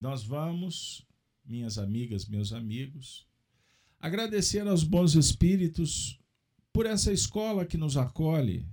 [0.00, 1.04] nós vamos,
[1.44, 3.26] minhas amigas, meus amigos,
[3.98, 6.21] agradecer aos bons espíritos
[6.72, 8.66] por essa escola que nos acolhe,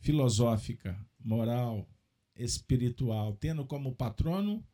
[0.00, 1.88] filosófica, moral,
[2.34, 4.66] espiritual, tendo como patrono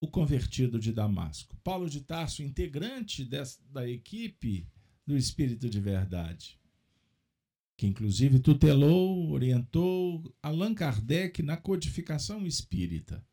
[0.00, 1.56] o convertido de Damasco.
[1.62, 4.66] Paulo de Tarso, integrante dessa, da equipe
[5.06, 6.58] do Espírito de Verdade,
[7.76, 13.24] que inclusive tutelou, orientou Allan Kardec na codificação espírita.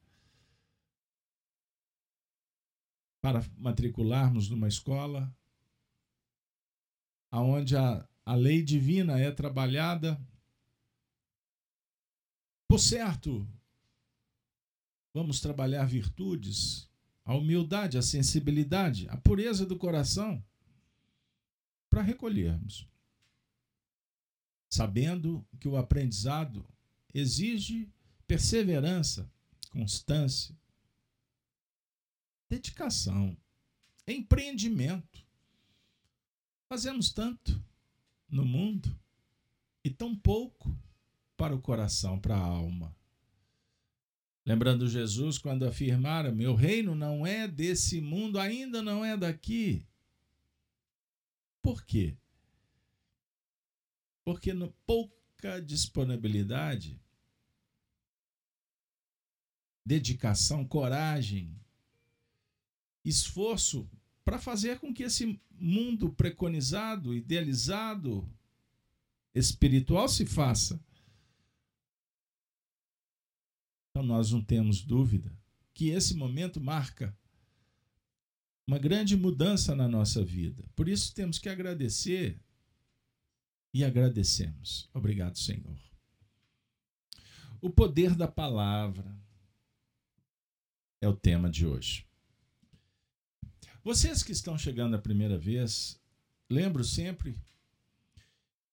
[3.22, 5.34] Para matricularmos numa escola
[7.42, 10.20] onde a, a lei divina é trabalhada.
[12.68, 13.48] Por certo,
[15.14, 16.90] vamos trabalhar virtudes,
[17.24, 20.44] a humildade, a sensibilidade, a pureza do coração,
[21.90, 22.88] para recolhermos.
[24.70, 26.66] Sabendo que o aprendizado
[27.14, 27.90] exige
[28.28, 29.30] perseverança,
[29.72, 30.56] constância,
[32.50, 33.38] dedicação,
[34.08, 35.27] empreendimento.
[36.70, 37.64] Fazemos tanto
[38.30, 39.00] no mundo
[39.84, 40.78] e tão pouco
[41.38, 42.94] para o coração, para a alma.
[44.46, 49.86] Lembrando Jesus quando afirmara: Meu reino não é desse mundo, ainda não é daqui.
[51.62, 52.18] Por quê?
[54.24, 57.00] Porque no pouca disponibilidade,
[59.86, 61.58] dedicação, coragem,
[63.06, 63.90] esforço
[64.28, 68.30] para fazer com que esse mundo preconizado, idealizado,
[69.34, 70.78] espiritual se faça.
[73.90, 75.34] Então nós não temos dúvida
[75.74, 77.18] que esse momento marca
[78.68, 80.62] uma grande mudança na nossa vida.
[80.76, 82.38] Por isso temos que agradecer
[83.74, 84.90] e agradecemos.
[84.94, 85.80] Obrigado, Senhor.
[87.62, 89.18] O poder da palavra
[91.00, 92.07] é o tema de hoje.
[93.88, 95.98] Vocês que estão chegando a primeira vez,
[96.50, 97.40] lembro sempre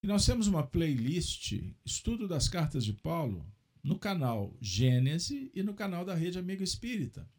[0.00, 1.52] que nós temos uma playlist
[1.84, 3.46] Estudo das Cartas de Paulo
[3.80, 7.30] no canal Gênese e no canal da Rede Amigo Espírita.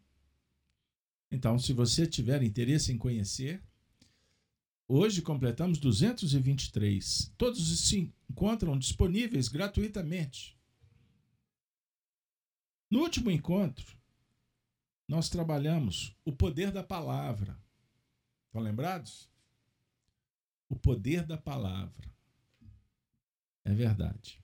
[1.30, 3.62] Então, se você tiver interesse em conhecer,
[4.88, 7.34] hoje completamos 223.
[7.38, 10.58] Todos se encontram disponíveis gratuitamente.
[12.90, 13.98] No último encontro,
[15.06, 17.65] nós trabalhamos o poder da palavra.
[18.56, 19.30] Estão lembrados?
[20.70, 22.10] O poder da palavra.
[23.66, 24.42] É verdade.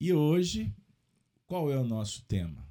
[0.00, 0.74] E hoje,
[1.46, 2.68] qual é o nosso tema?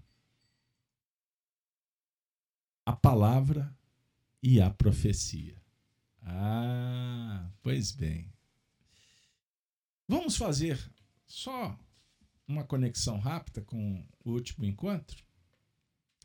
[2.86, 3.74] A palavra
[4.42, 5.56] e a profecia.
[6.22, 8.30] Ah, pois bem.
[10.06, 10.78] Vamos fazer
[11.26, 11.80] só
[12.46, 15.24] uma conexão rápida com o último encontro?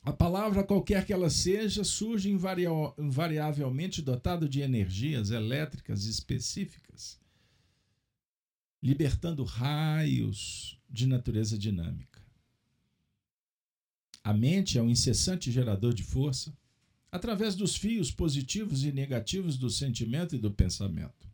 [0.03, 7.20] A palavra, qualquer que ela seja, surge invariavelmente dotado de energias elétricas específicas,
[8.82, 12.22] libertando raios de natureza dinâmica.
[14.22, 16.56] A mente é um incessante gerador de força
[17.10, 21.28] através dos fios positivos e negativos do sentimento e do pensamento,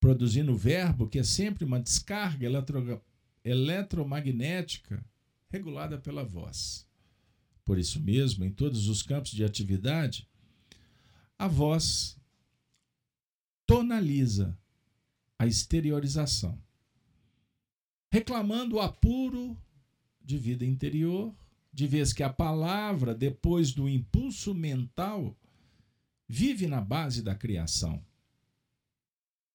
[0.00, 3.02] produzindo o verbo que é sempre uma descarga eletro
[3.44, 5.04] eletromagnética
[5.48, 6.86] regulada pela voz.
[7.64, 10.28] Por isso mesmo, em todos os campos de atividade,
[11.38, 12.16] a voz
[13.66, 14.56] tonaliza
[15.38, 16.58] a exteriorização,
[18.10, 19.60] reclamando o apuro
[20.22, 21.34] de vida interior,
[21.72, 25.36] de vez que a palavra, depois do impulso mental,
[26.28, 28.02] vive na base da criação.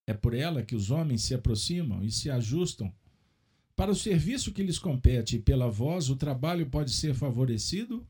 [0.05, 2.93] É por ela que os homens se aproximam e se ajustam
[3.75, 8.07] para o serviço que lhes compete pela voz, o trabalho pode ser favorecido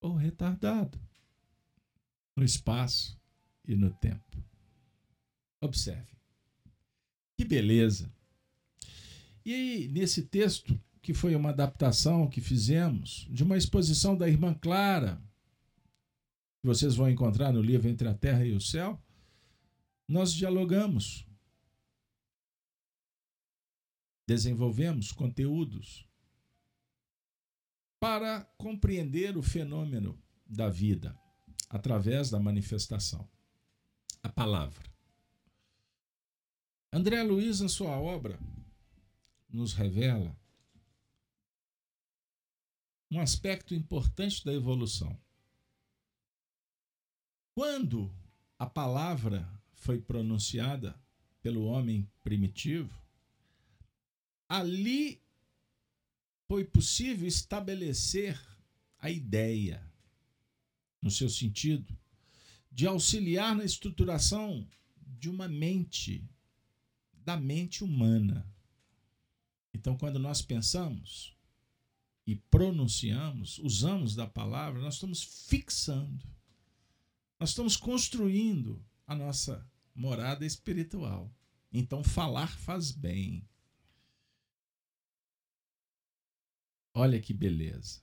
[0.00, 0.98] ou retardado
[2.36, 3.18] no espaço
[3.66, 4.42] e no tempo.
[5.60, 6.16] Observe.
[7.36, 8.12] Que beleza!
[9.44, 14.52] E aí, nesse texto, que foi uma adaptação que fizemos de uma exposição da irmã
[14.54, 15.20] Clara,
[16.60, 19.00] que vocês vão encontrar no livro Entre a Terra e o Céu,
[20.06, 21.26] nós dialogamos,
[24.28, 26.06] desenvolvemos conteúdos
[27.98, 31.18] para compreender o fenômeno da vida
[31.70, 33.26] através da manifestação,
[34.22, 34.84] a palavra.
[36.92, 38.38] André Luiz, na sua obra,
[39.48, 40.38] nos revela
[43.10, 45.18] um aspecto importante da evolução.
[47.54, 48.14] Quando
[48.58, 50.94] a palavra foi pronunciada
[51.40, 53.07] pelo homem primitivo,
[54.48, 55.22] ali
[56.46, 58.40] foi possível estabelecer
[58.98, 59.86] a ideia,
[61.00, 61.96] no seu sentido,
[62.72, 64.66] de auxiliar na estruturação
[65.18, 66.24] de uma mente,
[67.12, 68.48] da mente humana.
[69.74, 71.36] Então, quando nós pensamos
[72.26, 76.24] e pronunciamos, usamos da palavra, nós estamos fixando,
[77.38, 81.32] nós estamos construindo a nossa morada espiritual.
[81.72, 83.46] Então, falar faz bem.
[86.94, 88.00] Olha que beleza.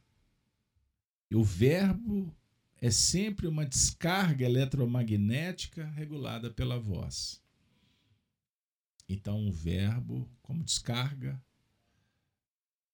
[1.29, 2.33] E o verbo
[2.81, 7.41] é sempre uma descarga eletromagnética regulada pela voz.
[9.07, 11.41] Então, o verbo, como descarga,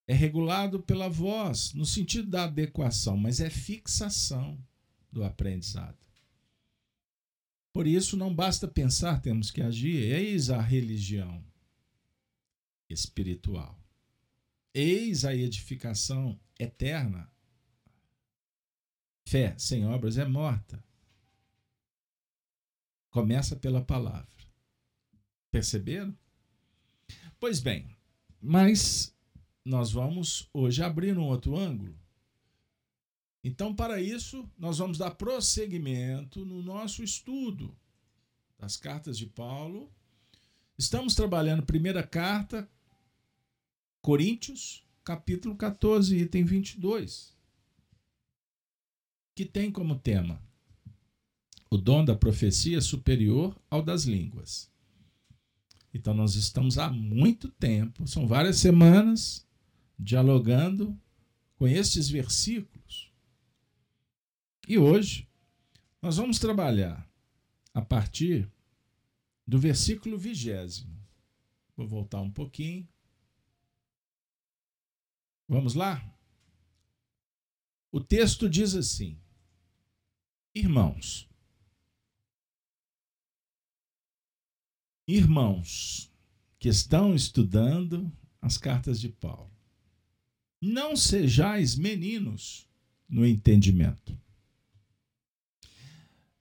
[0.07, 4.57] é regulado pela voz, no sentido da adequação, mas é fixação
[5.11, 5.97] do aprendizado.
[7.73, 10.11] Por isso, não basta pensar, temos que agir.
[10.11, 11.43] Eis a religião
[12.89, 13.80] espiritual.
[14.73, 17.29] Eis a edificação eterna.
[19.27, 20.83] Fé sem obras é morta.
[23.09, 24.27] Começa pela palavra.
[25.51, 26.17] Perceberam?
[27.39, 27.95] Pois bem,
[28.41, 29.13] mas
[29.65, 31.99] nós vamos hoje abrir um outro ângulo.
[33.43, 37.75] Então, para isso, nós vamos dar prosseguimento no nosso estudo
[38.57, 39.91] das cartas de Paulo.
[40.77, 42.69] Estamos trabalhando primeira carta,
[44.01, 47.37] Coríntios, capítulo 14, item 22,
[49.35, 50.41] que tem como tema
[51.69, 54.69] o dom da profecia superior ao das línguas.
[55.93, 59.47] Então, nós estamos há muito tempo, são várias semanas,
[59.99, 60.99] dialogando
[61.55, 63.11] com estes versículos.
[64.67, 65.27] E hoje
[66.01, 67.07] nós vamos trabalhar
[67.73, 68.51] a partir
[69.45, 70.97] do versículo vigésimo.
[71.77, 72.87] Vou voltar um pouquinho.
[75.51, 76.01] Vamos lá?
[77.91, 79.19] O texto diz assim:
[80.55, 81.29] Irmãos,
[85.05, 86.09] irmãos
[86.57, 88.09] que estão estudando
[88.41, 89.51] as cartas de Paulo,
[90.61, 92.65] não sejais meninos
[93.09, 94.17] no entendimento,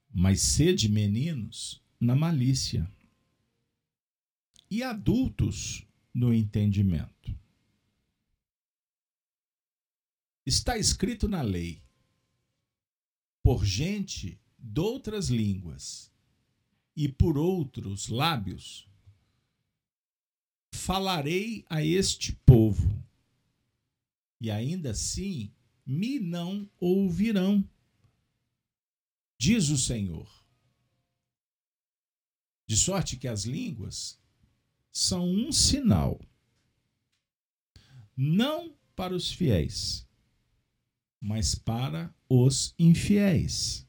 [0.08, 2.88] mas sede meninos na malícia,
[4.70, 5.84] e adultos
[6.14, 7.39] no entendimento.
[10.44, 11.82] Está escrito na lei,
[13.42, 16.10] por gente de outras línguas
[16.96, 18.88] e por outros lábios,
[20.72, 23.00] falarei a este povo
[24.40, 25.52] e ainda assim
[25.84, 27.68] me não ouvirão,
[29.38, 30.28] diz o Senhor.
[32.66, 34.18] De sorte que as línguas
[34.92, 36.20] são um sinal,
[38.16, 40.06] não para os fiéis,
[41.20, 43.86] mas para os infiéis.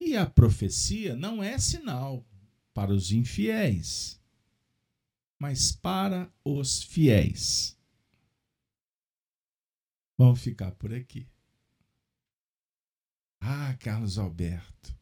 [0.00, 2.24] E a profecia não é sinal
[2.72, 4.20] para os infiéis,
[5.38, 7.76] mas para os fiéis.
[10.16, 11.28] Vamos ficar por aqui.
[13.40, 14.96] Ah, Carlos Alberto,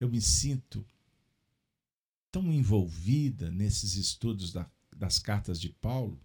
[0.00, 0.86] eu me sinto
[2.32, 6.23] tão envolvida nesses estudos da, das cartas de Paulo.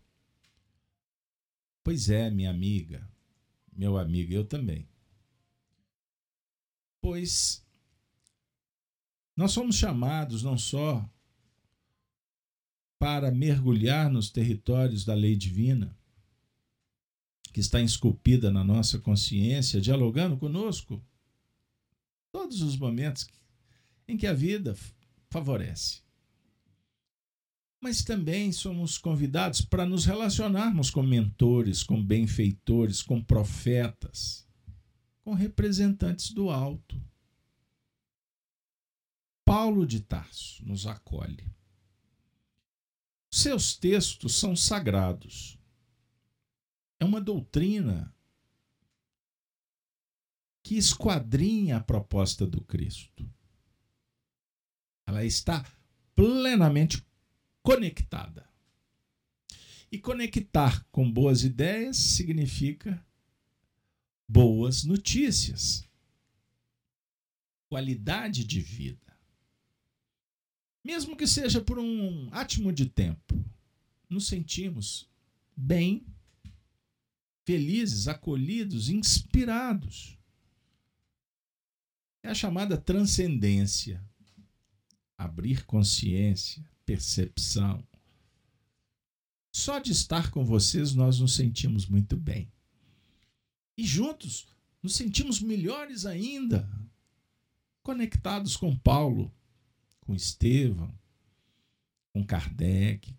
[1.84, 3.10] Pois é, minha amiga,
[3.72, 4.88] meu amigo, eu também.
[7.02, 7.66] Pois
[9.36, 11.10] nós somos chamados não só
[13.00, 15.98] para mergulhar nos territórios da lei divina,
[17.54, 21.02] que está esculpida na nossa consciência, dialogando conosco
[22.34, 23.28] todos os momentos
[24.06, 24.76] em que a vida
[25.30, 26.02] favorece.
[27.82, 34.46] Mas também somos convidados para nos relacionarmos com mentores, com benfeitores, com profetas,
[35.24, 37.02] com representantes do alto.
[39.46, 41.50] Paulo de Tarso nos acolhe.
[43.32, 45.58] Seus textos são sagrados.
[47.00, 48.14] É uma doutrina
[50.62, 53.28] que esquadrinha a proposta do Cristo.
[55.08, 55.66] Ela está
[56.14, 57.04] plenamente
[57.62, 58.48] conectada.
[59.92, 63.04] E conectar com boas ideias significa
[64.28, 65.88] boas notícias,
[67.68, 69.10] qualidade de vida.
[70.84, 73.44] Mesmo que seja por um átimo de tempo,
[74.08, 75.10] nos sentimos
[75.56, 76.06] bem,
[77.46, 80.18] felizes, acolhidos, inspirados.
[82.22, 84.04] É a chamada transcendência.
[85.18, 87.88] Abrir consciência, percepção.
[89.52, 92.52] Só de estar com vocês nós nos sentimos muito bem.
[93.78, 94.48] E juntos
[94.82, 96.68] nos sentimos melhores ainda,
[97.84, 99.32] conectados com Paulo,
[100.02, 100.92] com Estevão,
[102.12, 103.16] com Kardec,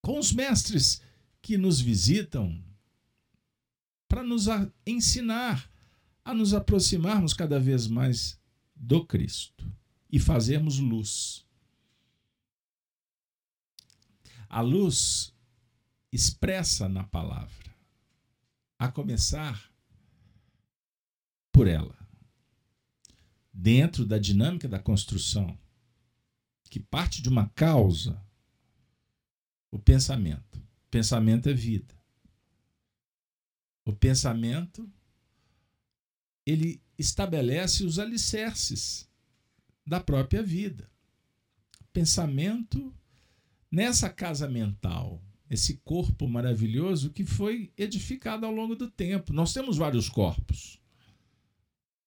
[0.00, 1.02] com os mestres
[1.40, 2.62] que nos visitam
[4.06, 4.46] para nos
[4.86, 5.68] ensinar
[6.24, 8.38] a nos aproximarmos cada vez mais
[8.76, 9.81] do Cristo
[10.12, 11.46] e fazermos luz.
[14.46, 15.34] A luz
[16.12, 17.74] expressa na palavra,
[18.78, 19.72] a começar
[21.50, 21.96] por ela.
[23.50, 25.58] Dentro da dinâmica da construção,
[26.68, 28.22] que parte de uma causa,
[29.70, 30.58] o pensamento.
[30.58, 31.94] O pensamento é vida.
[33.84, 34.90] O pensamento
[36.44, 39.10] ele estabelece os alicerces
[39.86, 40.90] da própria vida.
[41.92, 42.94] Pensamento
[43.70, 49.32] nessa casa mental, esse corpo maravilhoso que foi edificado ao longo do tempo.
[49.32, 50.80] Nós temos vários corpos: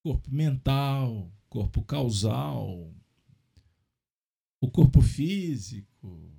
[0.02, 2.92] corpo mental, corpo causal,
[4.60, 6.32] o corpo físico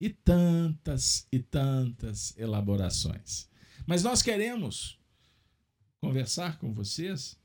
[0.00, 3.48] e tantas e tantas elaborações.
[3.86, 4.98] Mas nós queremos
[6.00, 7.38] conversar com vocês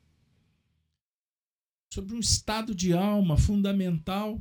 [1.90, 4.40] sobre um estado de alma fundamental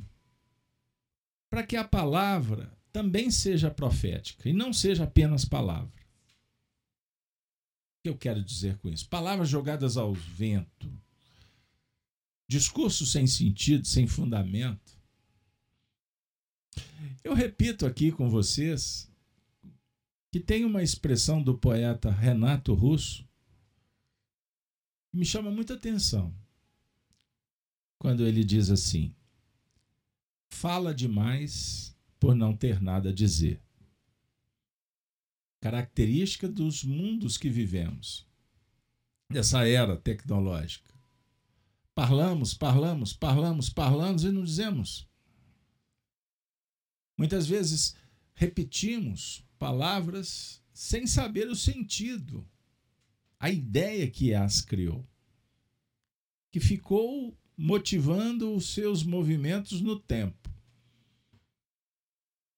[1.50, 5.88] para que a palavra também seja profética e não seja apenas palavra.
[5.88, 9.08] O que eu quero dizer com isso?
[9.08, 10.92] Palavras jogadas ao vento,
[12.48, 14.98] discurso sem sentido, sem fundamento.
[17.24, 19.10] Eu repito aqui com vocês
[20.32, 23.25] que tem uma expressão do poeta Renato Russo
[25.13, 26.34] me chama muita atenção
[27.98, 29.16] quando ele diz assim:
[30.50, 33.62] fala demais por não ter nada a dizer.
[35.60, 38.27] Característica dos mundos que vivemos,
[39.30, 40.94] dessa era tecnológica.
[41.94, 45.08] Parlamos, parlamos, parlamos, parlamos e não dizemos.
[47.18, 47.96] Muitas vezes
[48.36, 52.48] repetimos palavras sem saber o sentido
[53.39, 55.08] a ideia que as criou,
[56.51, 60.48] que ficou motivando os seus movimentos no tempo.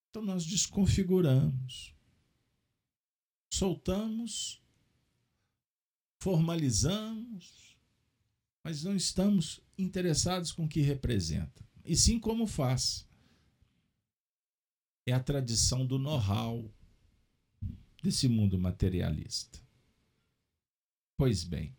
[0.10, 1.96] Então nós desconfiguramos,
[3.50, 4.62] soltamos,
[6.20, 7.78] formalizamos,
[8.62, 13.08] mas não estamos interessados com o que representa, e sim como faz.
[15.08, 16.70] É a tradição do know-how
[18.04, 19.60] desse mundo materialista.
[21.18, 21.76] Pois bem,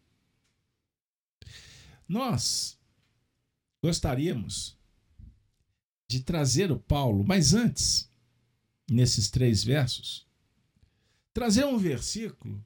[2.09, 2.80] nós
[3.83, 4.79] gostaríamos
[6.09, 8.11] de trazer o Paulo, mas antes,
[8.91, 10.27] nesses três versos,
[11.33, 12.63] trazer um versículo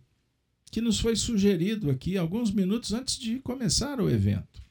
[0.71, 4.62] que nos foi sugerido aqui alguns minutos antes de começar o evento.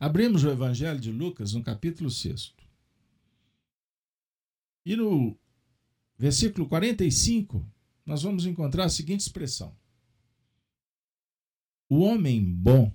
[0.00, 2.54] Abrimos o Evangelho de Lucas no capítulo 6.
[4.84, 5.38] E no
[6.18, 7.64] versículo 45,
[8.04, 9.76] nós vamos encontrar a seguinte expressão:
[11.88, 12.92] o homem bom,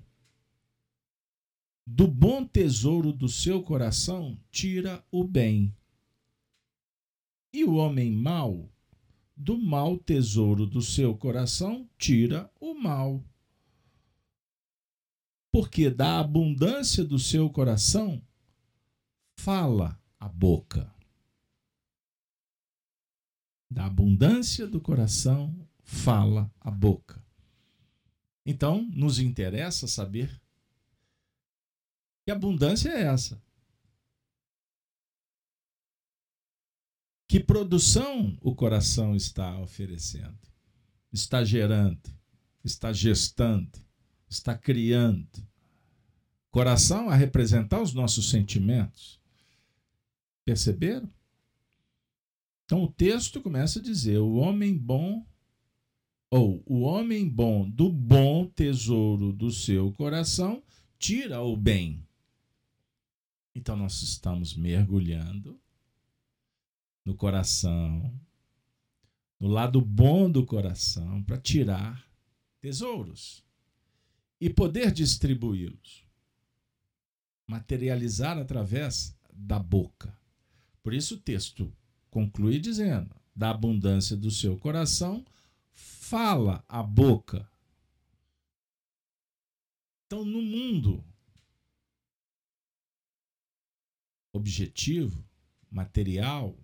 [1.93, 5.75] do bom tesouro do seu coração, tira o bem.
[7.51, 8.71] E o homem mau,
[9.35, 13.21] do mau tesouro do seu coração, tira o mal.
[15.51, 18.21] Porque da abundância do seu coração,
[19.35, 20.95] fala a boca.
[23.69, 27.21] Da abundância do coração, fala a boca.
[28.45, 30.40] Então, nos interessa saber
[32.31, 33.41] que abundância é essa.
[37.27, 40.39] Que produção o coração está oferecendo,
[41.11, 42.09] está gerando,
[42.63, 43.79] está gestando,
[44.29, 45.45] está criando.
[46.49, 49.19] Coração a representar os nossos sentimentos.
[50.45, 51.09] Perceberam?
[52.65, 55.25] Então o texto começa a dizer: o homem bom,
[56.29, 60.63] ou o homem bom do bom tesouro do seu coração,
[60.97, 62.05] tira o bem.
[63.53, 65.59] Então nós estamos mergulhando
[67.03, 68.13] no coração,
[69.39, 72.07] no lado bom do coração, para tirar
[72.61, 73.43] tesouros
[74.39, 76.05] e poder distribuí-los,
[77.47, 80.17] materializar através da boca.
[80.81, 81.75] Por isso o texto
[82.09, 85.25] conclui dizendo: da abundância do seu coração
[85.73, 87.49] fala a boca.
[90.05, 91.03] Então, no mundo
[94.33, 95.23] objetivo,
[95.69, 96.57] material,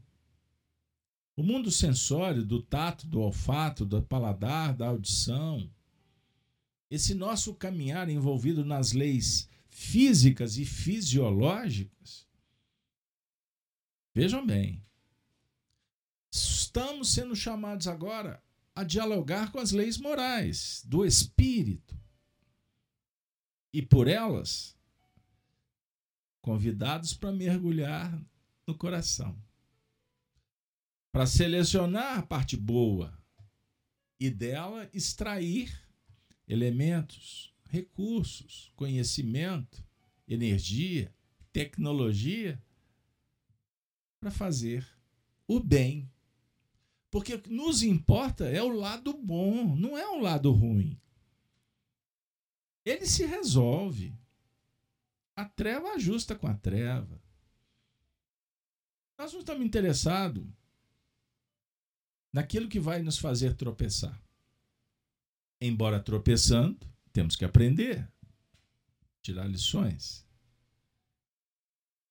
[1.35, 5.69] o mundo sensório do tato, do olfato, do paladar, da audição,
[6.89, 12.27] esse nosso caminhar envolvido nas leis físicas e fisiológicas,
[14.13, 14.83] vejam bem,
[16.31, 18.41] estamos sendo chamados agora
[18.77, 21.99] a dialogar com as leis morais do espírito.
[23.73, 24.76] E por elas,
[26.47, 28.17] convidados para mergulhar
[28.65, 29.37] no coração
[31.11, 33.11] para selecionar a parte boa
[34.17, 35.77] e dela extrair
[36.47, 39.85] elementos, recursos, conhecimento,
[40.25, 41.13] energia,
[41.51, 42.63] tecnologia
[44.21, 44.87] para fazer
[45.45, 46.09] o bem.
[47.11, 50.97] Porque o que nos importa é o lado bom, não é o lado ruim.
[52.85, 54.13] Ele se resolve.
[55.37, 57.21] A treva ajusta com a treva.
[59.19, 60.43] Nós não estamos interessados
[62.33, 64.19] naquilo que vai nos fazer tropeçar.
[65.61, 66.79] Embora tropeçando,
[67.13, 68.11] temos que aprender,
[69.21, 70.27] tirar lições.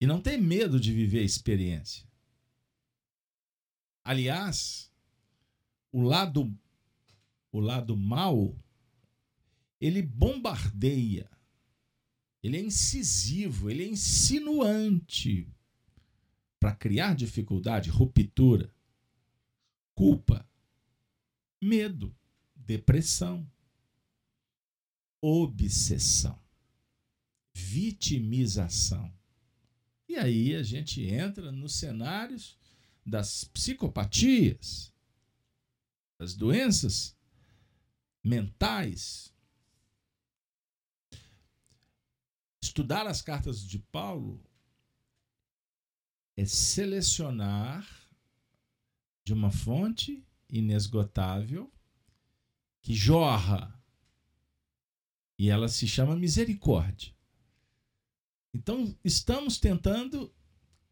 [0.01, 2.09] E não ter medo de viver a experiência.
[4.05, 4.89] Aliás,
[5.91, 6.57] o lado
[7.51, 8.57] o lado mal
[9.81, 11.36] ele bombardeia.
[12.43, 15.49] Ele é incisivo, ele é insinuante
[16.61, 18.73] para criar dificuldade, ruptura
[19.97, 20.47] culpa,
[21.61, 22.15] medo,
[22.55, 23.51] depressão,
[25.21, 26.39] obsessão,
[27.55, 29.13] vitimização.
[30.07, 32.57] E aí a gente entra nos cenários
[33.05, 34.93] das psicopatias,
[36.19, 37.17] das doenças
[38.23, 39.33] mentais.
[42.77, 44.39] Estudar as cartas de Paulo
[46.37, 47.89] é selecionar
[49.25, 51.73] de uma fonte inesgotável
[52.83, 53.83] que jorra
[55.39, 57.15] e ela se chama misericórdia.
[58.53, 60.31] Então, estamos tentando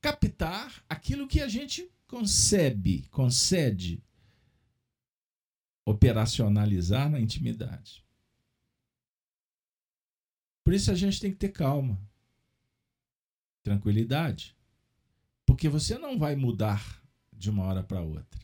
[0.01, 4.03] captar aquilo que a gente concebe, concede
[5.85, 8.04] operacionalizar na intimidade.
[10.65, 12.01] Por isso a gente tem que ter calma,
[13.63, 14.57] tranquilidade,
[15.45, 18.41] porque você não vai mudar de uma hora para outra.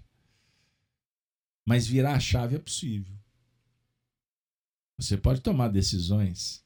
[1.64, 3.18] Mas virar a chave é possível.
[4.98, 6.62] Você pode tomar decisões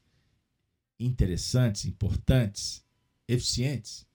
[0.99, 2.85] interessantes, importantes,
[3.27, 4.05] eficientes,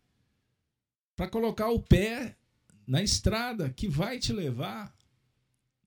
[1.17, 2.37] para colocar o pé
[2.87, 4.95] na estrada que vai te levar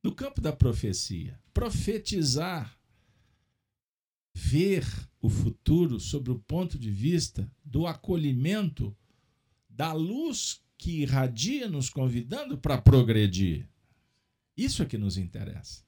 [0.02, 1.40] no campo da profecia.
[1.54, 2.80] Profetizar,
[4.34, 4.86] ver
[5.24, 8.94] o futuro sob o ponto de vista do acolhimento
[9.70, 13.70] da luz que irradia nos convidando para progredir.
[14.56, 15.86] Isso é que nos interessa.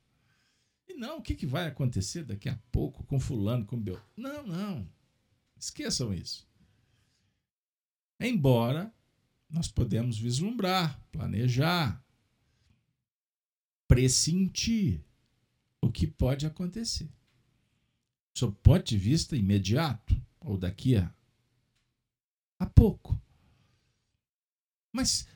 [0.88, 4.00] E não o que, que vai acontecer daqui a pouco com fulano, com Bel.
[4.16, 4.90] Não, não.
[5.60, 6.48] Esqueçam isso.
[8.18, 8.90] Embora
[9.50, 12.02] nós podemos vislumbrar, planejar,
[13.86, 15.04] pressentir
[15.82, 17.10] o que pode acontecer.
[18.36, 21.12] Sob ponto de vista imediato, ou daqui a,
[22.60, 23.20] a pouco.
[24.92, 25.28] Mas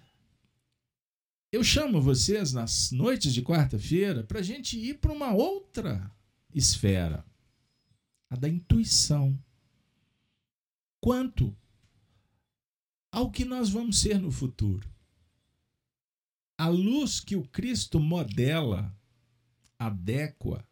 [1.52, 6.12] eu chamo vocês nas noites de quarta-feira para a gente ir para uma outra
[6.54, 7.26] esfera,
[8.30, 9.38] a da intuição.
[11.02, 11.56] Quanto
[13.12, 14.88] ao que nós vamos ser no futuro.
[16.58, 18.96] A luz que o Cristo modela,
[19.78, 20.68] adequa,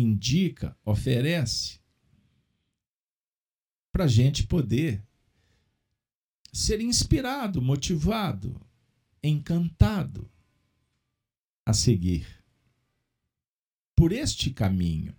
[0.00, 1.80] indica, oferece,
[3.92, 5.04] para a gente poder
[6.52, 8.60] ser inspirado, motivado,
[9.22, 10.30] encantado
[11.64, 12.26] a seguir
[13.94, 15.16] por este caminho.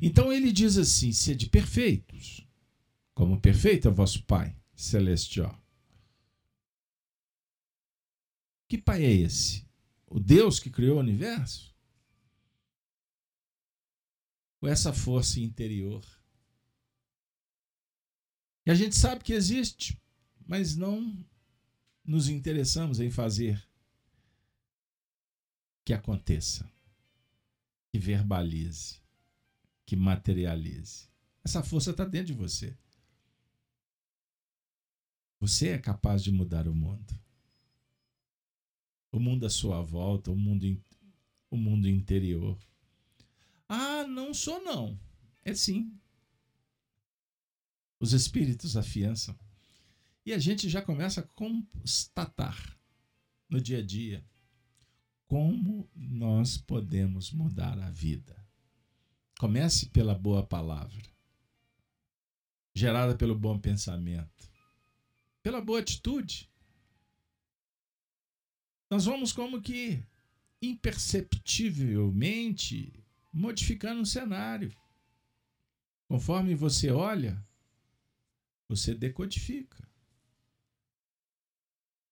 [0.00, 2.46] Então ele diz assim: sede perfeitos,
[3.12, 5.60] como perfeito é vosso Pai celestial.
[8.68, 9.66] Que Pai é esse?
[10.06, 11.73] O Deus que criou o universo?
[14.66, 16.04] Essa força interior?
[18.66, 20.00] E a gente sabe que existe,
[20.46, 21.24] mas não
[22.04, 23.62] nos interessamos em fazer
[25.84, 26.70] que aconteça,
[27.92, 29.00] que verbalize,
[29.84, 31.08] que materialize.
[31.44, 32.74] Essa força está dentro de você.
[35.40, 37.14] Você é capaz de mudar o mundo.
[39.12, 40.82] O mundo à sua volta, o mundo,
[41.50, 42.58] o mundo interior.
[43.68, 44.98] Ah, não sou não.
[45.44, 45.92] É sim.
[48.00, 49.38] Os espíritos afiançam.
[50.26, 52.78] E a gente já começa a constatar
[53.48, 54.24] no dia a dia
[55.26, 58.42] como nós podemos mudar a vida.
[59.38, 61.02] Comece pela boa palavra,
[62.74, 64.50] gerada pelo bom pensamento,
[65.42, 66.50] pela boa atitude.
[68.90, 70.02] Nós vamos como que
[70.62, 73.03] imperceptivelmente
[73.34, 74.72] modificando o cenário.
[76.06, 77.44] Conforme você olha,
[78.68, 79.82] você decodifica.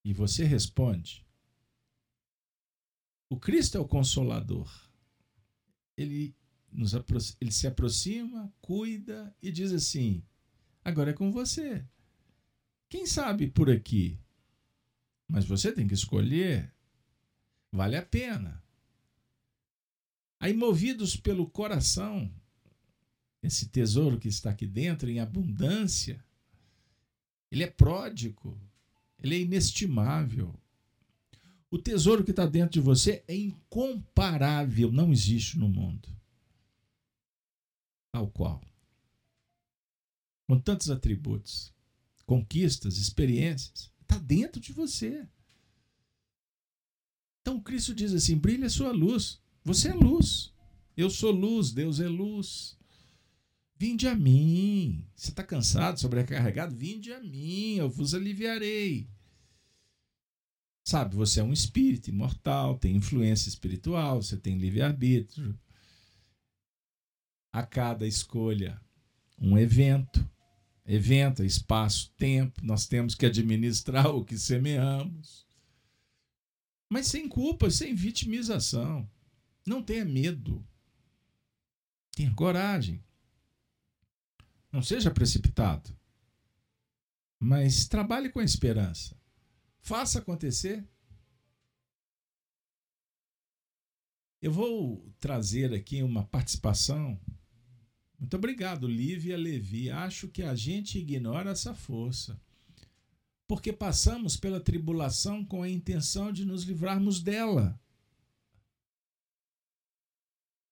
[0.03, 1.25] E você responde.
[3.29, 4.69] O Cristo é o consolador.
[5.95, 6.35] Ele,
[6.69, 6.93] nos
[7.39, 10.21] ele se aproxima, cuida e diz assim:
[10.83, 11.87] agora é com você.
[12.89, 14.19] Quem sabe por aqui?
[15.27, 16.75] Mas você tem que escolher.
[17.71, 18.62] Vale a pena.
[20.43, 22.29] Aí, movidos pelo coração,
[23.41, 26.21] esse tesouro que está aqui dentro em abundância,
[27.49, 28.59] ele é pródigo,
[29.17, 30.53] ele é inestimável.
[31.71, 36.09] O tesouro que está dentro de você é incomparável, não existe no mundo.
[38.11, 38.61] Tal qual.
[40.45, 41.73] Com tantos atributos,
[42.25, 45.25] conquistas, experiências, está dentro de você.
[47.39, 49.41] Então Cristo diz assim: brilha a sua luz.
[49.63, 50.53] Você é luz.
[50.95, 52.77] Eu sou luz, Deus é luz.
[53.77, 55.05] Vinde a mim.
[55.15, 56.75] Você está cansado, sobrecarregado?
[56.75, 59.09] Vinde a mim, eu vos aliviarei.
[60.85, 65.57] Sabe, você é um espírito imortal, tem influência espiritual, você tem livre-arbítrio.
[67.51, 68.81] A cada escolha,
[69.39, 70.27] um evento.
[70.85, 72.59] Evento, espaço, tempo.
[72.63, 75.47] Nós temos que administrar o que semeamos.
[76.89, 79.09] Mas sem culpa, sem vitimização.
[79.65, 80.65] Não tenha medo.
[82.11, 83.03] Tenha coragem.
[84.71, 85.95] Não seja precipitado.
[87.39, 89.15] Mas trabalhe com a esperança.
[89.79, 90.87] Faça acontecer.
[94.41, 97.19] Eu vou trazer aqui uma participação.
[98.19, 99.89] Muito obrigado, Lívia Levi.
[99.89, 102.39] Acho que a gente ignora essa força.
[103.47, 107.79] Porque passamos pela tribulação com a intenção de nos livrarmos dela.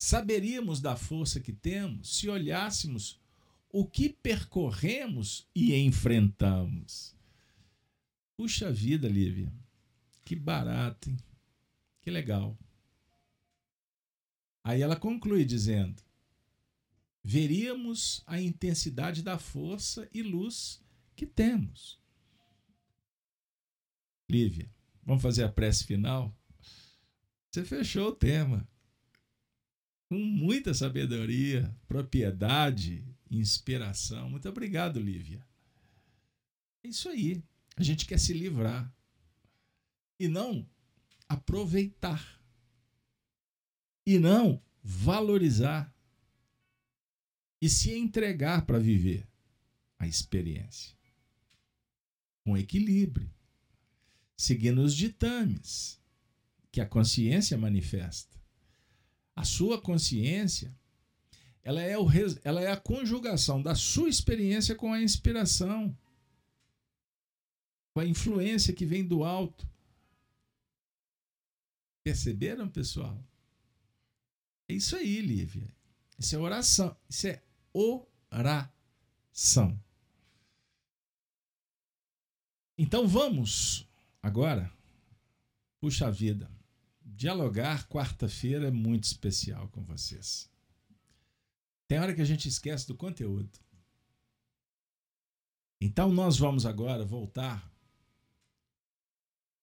[0.03, 3.21] Saberíamos da força que temos se olhássemos
[3.69, 7.15] o que percorremos e enfrentamos.
[8.35, 9.53] Puxa vida, Lívia.
[10.25, 11.17] Que barato, hein?
[12.01, 12.57] Que legal.
[14.63, 16.01] Aí ela conclui dizendo:
[17.23, 20.81] veríamos a intensidade da força e luz
[21.15, 22.01] que temos.
[24.27, 24.67] Lívia,
[25.03, 26.35] vamos fazer a prece final?
[27.51, 28.67] Você fechou o tema.
[30.12, 34.30] Com muita sabedoria, propriedade, inspiração.
[34.30, 35.41] Muito obrigado, Lívia.
[36.84, 37.41] É isso aí.
[37.78, 38.93] A gente quer se livrar
[40.19, 40.67] e não
[41.30, 42.43] aproveitar
[44.06, 45.95] e não valorizar
[47.62, 49.26] e se entregar para viver
[49.97, 50.93] a experiência
[52.43, 53.34] com equilíbrio,
[54.36, 56.02] seguindo os ditames
[56.69, 58.40] que a consciência manifesta.
[59.41, 60.71] A sua consciência
[61.63, 62.06] ela é, o,
[62.43, 65.97] ela é a conjugação da sua experiência com a inspiração,
[67.91, 69.67] com a influência que vem do alto.
[72.04, 73.17] Perceberam, pessoal?
[74.69, 75.67] É isso aí, Lívia.
[76.19, 76.95] Isso é oração.
[77.10, 77.41] Isso é
[77.73, 79.84] oração.
[82.77, 83.88] Então vamos
[84.21, 84.71] agora,
[85.80, 86.47] puxa vida,
[87.21, 90.49] dialogar quarta-feira é muito especial com vocês.
[91.88, 93.60] Tem hora que a gente esquece do conteúdo.
[95.79, 97.71] Então nós vamos agora voltar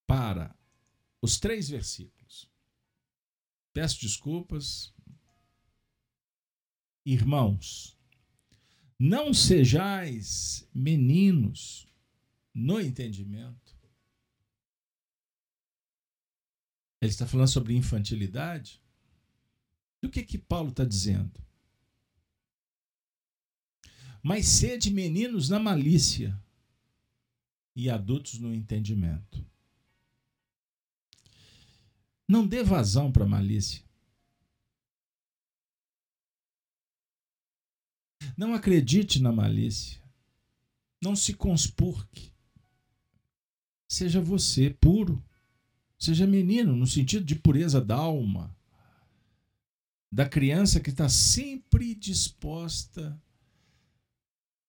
[0.07, 0.55] para
[1.21, 2.49] os três versículos.
[3.73, 4.95] Peço desculpas,
[7.05, 7.99] Irmãos,
[8.97, 11.89] não sejais meninos
[12.55, 13.68] no entendimento.
[17.01, 18.83] Ele está falando sobre infantilidade.
[20.01, 21.41] Do que que Paulo está dizendo?
[24.23, 26.41] Mas sede meninos na malícia
[27.75, 29.47] e adultos no entendimento.
[32.29, 33.83] Não dê vazão para a malícia.
[38.37, 40.03] Não acredite na malícia.
[41.03, 42.33] Não se conspurque.
[43.89, 45.25] Seja você puro.
[45.99, 48.57] Seja menino, no sentido de pureza da alma.
[50.11, 53.21] Da criança que está sempre disposta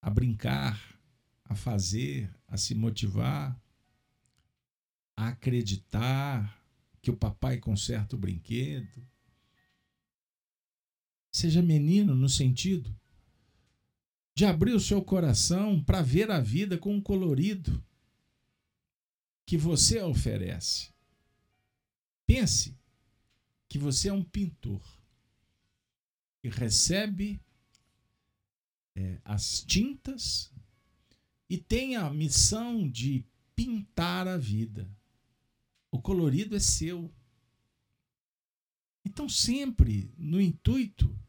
[0.02, 1.00] a brincar,
[1.46, 3.58] a fazer, a se motivar,
[5.16, 6.60] a acreditar
[7.02, 9.08] que o papai conserta o brinquedo.
[11.32, 12.94] Seja menino no sentido
[14.36, 17.84] de abrir o seu coração para ver a vida com um colorido
[19.46, 20.92] que você oferece.
[22.30, 22.78] Pense
[23.68, 24.84] que você é um pintor
[26.40, 27.42] que recebe
[28.96, 30.54] é, as tintas
[31.50, 34.88] e tem a missão de pintar a vida.
[35.90, 37.12] O colorido é seu.
[39.04, 41.20] Então, sempre no intuito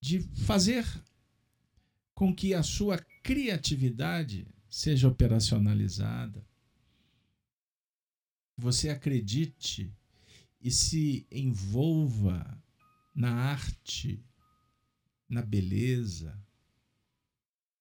[0.00, 0.86] de fazer
[2.14, 6.42] com que a sua criatividade seja operacionalizada.
[8.56, 9.92] Você acredite
[10.60, 12.62] e se envolva
[13.14, 14.24] na arte,
[15.28, 16.40] na beleza,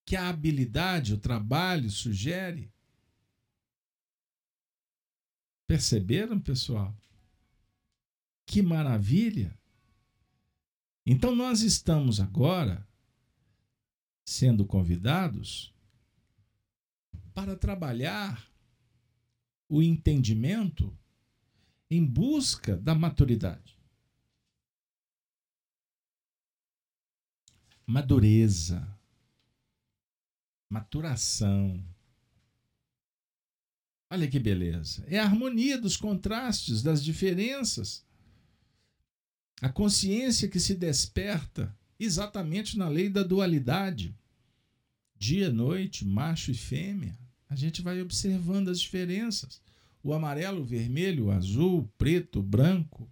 [0.05, 2.73] que a habilidade, o trabalho sugere.
[5.67, 6.95] Perceberam, pessoal?
[8.45, 9.57] Que maravilha!
[11.05, 12.85] Então, nós estamos agora
[14.25, 15.73] sendo convidados
[17.33, 18.50] para trabalhar
[19.71, 20.93] o entendimento
[21.89, 23.79] em busca da maturidade.
[27.87, 28.85] Madureza,
[30.69, 31.81] maturação.
[34.09, 35.05] Olha que beleza.
[35.07, 38.05] É a harmonia dos contrastes, das diferenças.
[39.61, 44.13] A consciência que se desperta exatamente na lei da dualidade.
[45.15, 47.20] Dia, noite, macho e fêmea.
[47.51, 49.61] A gente vai observando as diferenças.
[50.01, 53.11] O amarelo, o vermelho, o azul, o preto, o branco.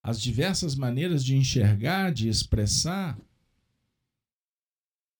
[0.00, 3.20] As diversas maneiras de enxergar, de expressar.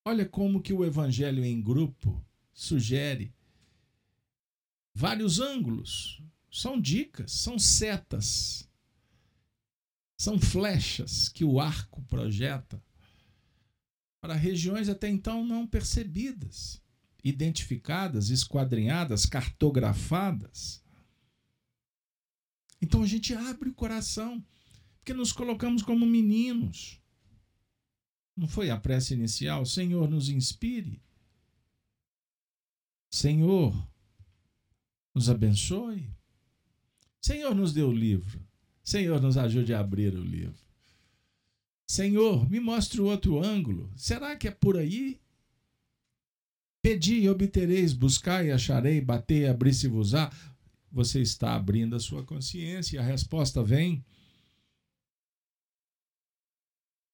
[0.06, 3.34] Olha como que o evangelho em grupo sugere
[4.94, 6.22] vários ângulos.
[6.48, 8.70] São dicas, são setas
[10.20, 12.78] são flechas que o arco projeta
[14.20, 16.80] para regiões até então não percebidas,
[17.24, 20.84] identificadas, esquadrinhadas, cartografadas.
[22.80, 24.44] Então a gente abre o coração,
[24.98, 27.00] porque nos colocamos como meninos.
[28.36, 29.66] Não foi a prece inicial?
[29.66, 31.02] Senhor, nos inspire.
[33.10, 33.74] Senhor,
[35.14, 36.08] nos abençoe.
[37.20, 38.40] Senhor, nos dê o livro.
[38.82, 40.69] Senhor, nos ajude a abrir o livro.
[41.90, 43.92] Senhor, me mostre outro ângulo.
[43.96, 45.20] Será que é por aí?
[46.80, 50.30] Pedi e obtereis, buscai e acharei, batei e abri-se-vos-á.
[50.92, 54.04] Você está abrindo a sua consciência e a resposta vem.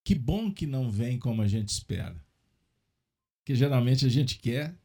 [0.04, 2.22] Que bom que não vem como a gente espera.
[3.46, 4.76] Que geralmente a gente quer,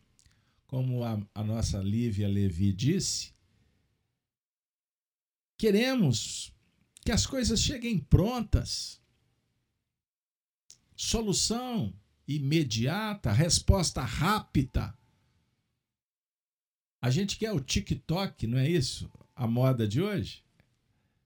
[0.68, 3.34] como a, a nossa Lívia Levi disse,
[5.58, 6.54] queremos
[7.04, 9.01] que as coisas cheguem prontas.
[11.04, 11.92] Solução
[12.28, 14.96] imediata, resposta rápida.
[17.02, 19.12] A gente quer o TikTok, não é isso?
[19.36, 20.44] A moda de hoje?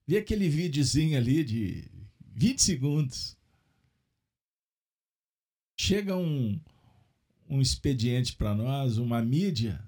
[0.08, 3.38] Vi aquele videozinho ali de 20 segundos.
[5.78, 6.58] Chega um,
[7.50, 9.86] um expediente para nós, uma mídia,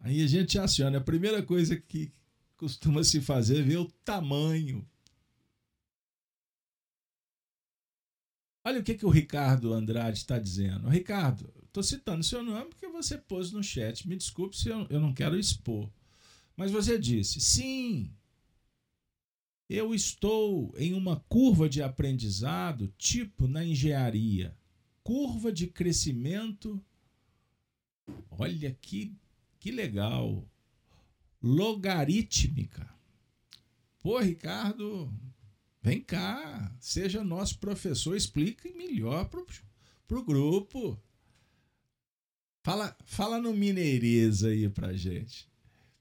[0.00, 0.96] aí a gente aciona.
[0.96, 2.10] A primeira coisa que
[2.56, 4.88] costuma se fazer é ver o tamanho
[8.66, 10.88] Olha o que, que o Ricardo Andrade está dizendo.
[10.88, 14.08] Ricardo, estou citando seu nome porque você pôs no chat.
[14.08, 15.88] Me desculpe se eu, eu não quero expor.
[16.56, 18.10] Mas você disse: sim,
[19.70, 24.52] eu estou em uma curva de aprendizado, tipo na engenharia.
[25.00, 26.84] Curva de crescimento.
[28.28, 29.14] Olha que,
[29.60, 30.44] que legal.
[31.40, 32.92] Logarítmica.
[34.02, 35.08] Pô, Ricardo,
[35.86, 41.00] Vem cá, seja nosso professor, explique melhor para o grupo.
[42.64, 45.48] Fala, fala no mineirês aí para gente,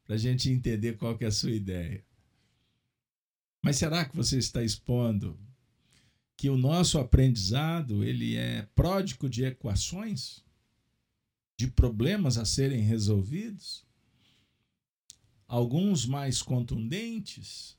[0.03, 2.03] para gente entender qual que é a sua ideia.
[3.61, 5.39] Mas será que você está expondo
[6.35, 10.43] que o nosso aprendizado ele é pródigo de equações,
[11.55, 13.85] de problemas a serem resolvidos?
[15.47, 17.77] Alguns mais contundentes,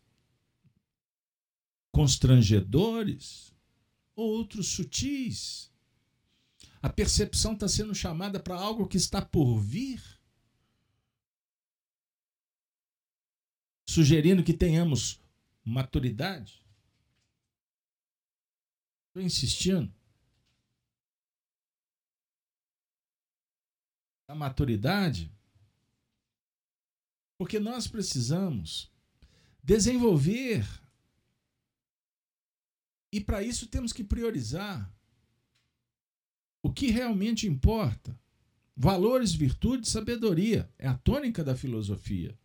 [1.97, 3.57] constrangedores,
[4.15, 5.73] outros sutis.
[6.83, 10.03] A percepção está sendo chamada para algo que está por vir,
[13.89, 15.19] sugerindo que tenhamos
[15.65, 16.63] maturidade.
[19.09, 19.91] Estou insistindo.
[24.29, 25.33] A maturidade,
[27.39, 28.93] porque nós precisamos
[29.63, 30.86] desenvolver
[33.17, 34.95] e para isso temos que priorizar
[36.63, 38.15] o que realmente importa.
[38.77, 42.39] Valores, virtude, sabedoria é a tônica da filosofia.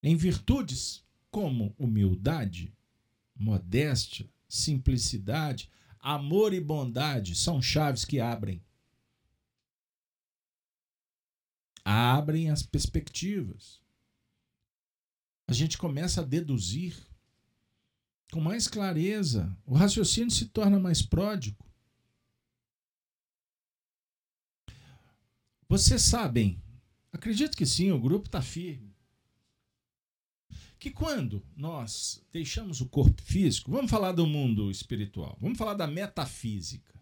[0.00, 2.72] Em virtudes como humildade,
[3.34, 8.62] modéstia, simplicidade, amor e bondade são chaves que abrem.
[11.84, 13.82] Abrem as perspectivas.
[15.48, 17.09] A gente começa a deduzir
[18.30, 21.64] com mais clareza, o raciocínio se torna mais pródigo.
[25.68, 26.62] Vocês sabem,
[27.12, 28.94] acredito que sim, o grupo está firme,
[30.78, 35.86] que quando nós deixamos o corpo físico, vamos falar do mundo espiritual, vamos falar da
[35.86, 36.98] metafísica.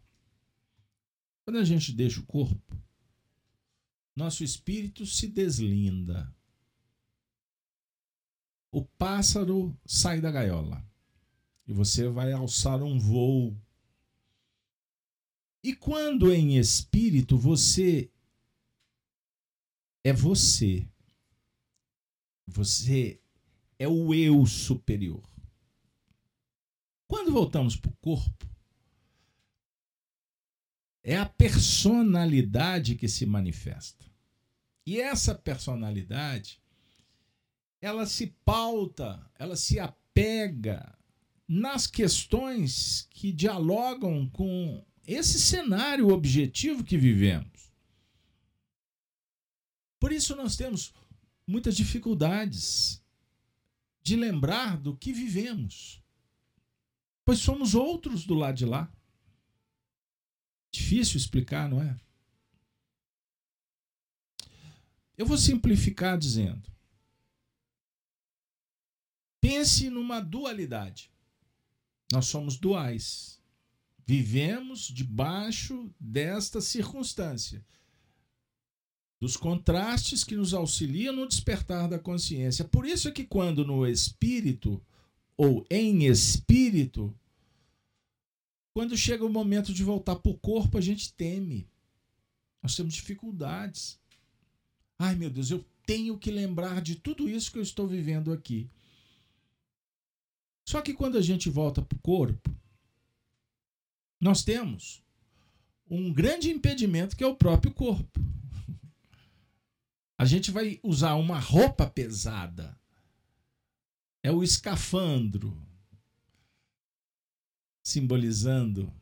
[1.45, 2.77] Quando a gente deixa o corpo,
[4.14, 6.35] nosso espírito se deslinda.
[8.71, 10.88] O pássaro sai da gaiola
[11.69, 13.55] e você vai alçar um voo.
[15.63, 18.11] E quando em espírito você
[20.03, 20.89] é você,
[22.47, 23.21] você
[23.79, 25.23] é o eu superior.
[27.07, 28.49] Quando voltamos para o corpo,
[31.03, 34.07] é a personalidade que se manifesta.
[34.87, 36.63] E essa personalidade,
[37.79, 40.98] ela se pauta, ela se apega
[41.49, 47.73] nas questões que dialogam com esse cenário objetivo que vivemos.
[49.99, 50.93] Por isso nós temos
[51.47, 53.03] muitas dificuldades
[54.03, 56.03] de lembrar do que vivemos,
[57.25, 58.93] pois somos outros do lado de lá.
[60.71, 61.99] Difícil explicar, não é?
[65.17, 66.71] Eu vou simplificar dizendo:
[69.41, 71.11] pense numa dualidade.
[72.12, 73.40] Nós somos duais.
[74.07, 77.62] Vivemos debaixo desta circunstância,
[79.21, 82.64] dos contrastes que nos auxiliam no despertar da consciência.
[82.64, 84.83] Por isso é que quando no espírito
[85.37, 87.14] ou em espírito,
[88.73, 91.68] quando chega o momento de voltar para o corpo, a gente teme.
[92.62, 93.99] Nós temos dificuldades.
[94.99, 98.71] Ai, meu Deus, eu tenho que lembrar de tudo isso que eu estou vivendo aqui.
[100.69, 102.55] Só que quando a gente volta para o corpo,
[104.21, 105.03] nós temos
[105.89, 108.21] um grande impedimento que é o próprio corpo.
[110.19, 112.79] A gente vai usar uma roupa pesada.
[114.23, 115.59] É o escafandro,
[117.83, 118.93] simbolizando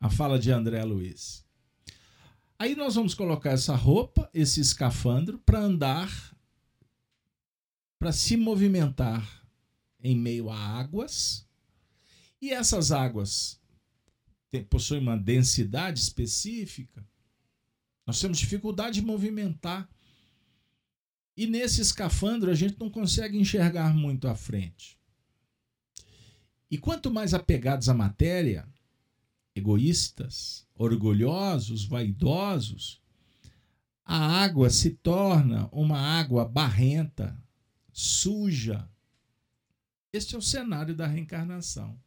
[0.00, 1.44] a fala de André Luiz.
[2.58, 6.34] Aí nós vamos colocar essa roupa, esse escafandro, para andar,
[7.98, 9.41] para se movimentar
[10.02, 11.46] em meio a águas,
[12.40, 13.60] e essas águas
[14.68, 17.06] possuem uma densidade específica.
[18.06, 19.88] Nós temos dificuldade de movimentar.
[21.36, 24.98] E nesse escafandro a gente não consegue enxergar muito à frente.
[26.70, 28.68] E quanto mais apegados à matéria,
[29.54, 33.00] egoístas, orgulhosos, vaidosos,
[34.04, 37.40] a água se torna uma água barrenta,
[37.92, 38.88] suja,
[40.12, 41.98] este é o cenário da reencarnação.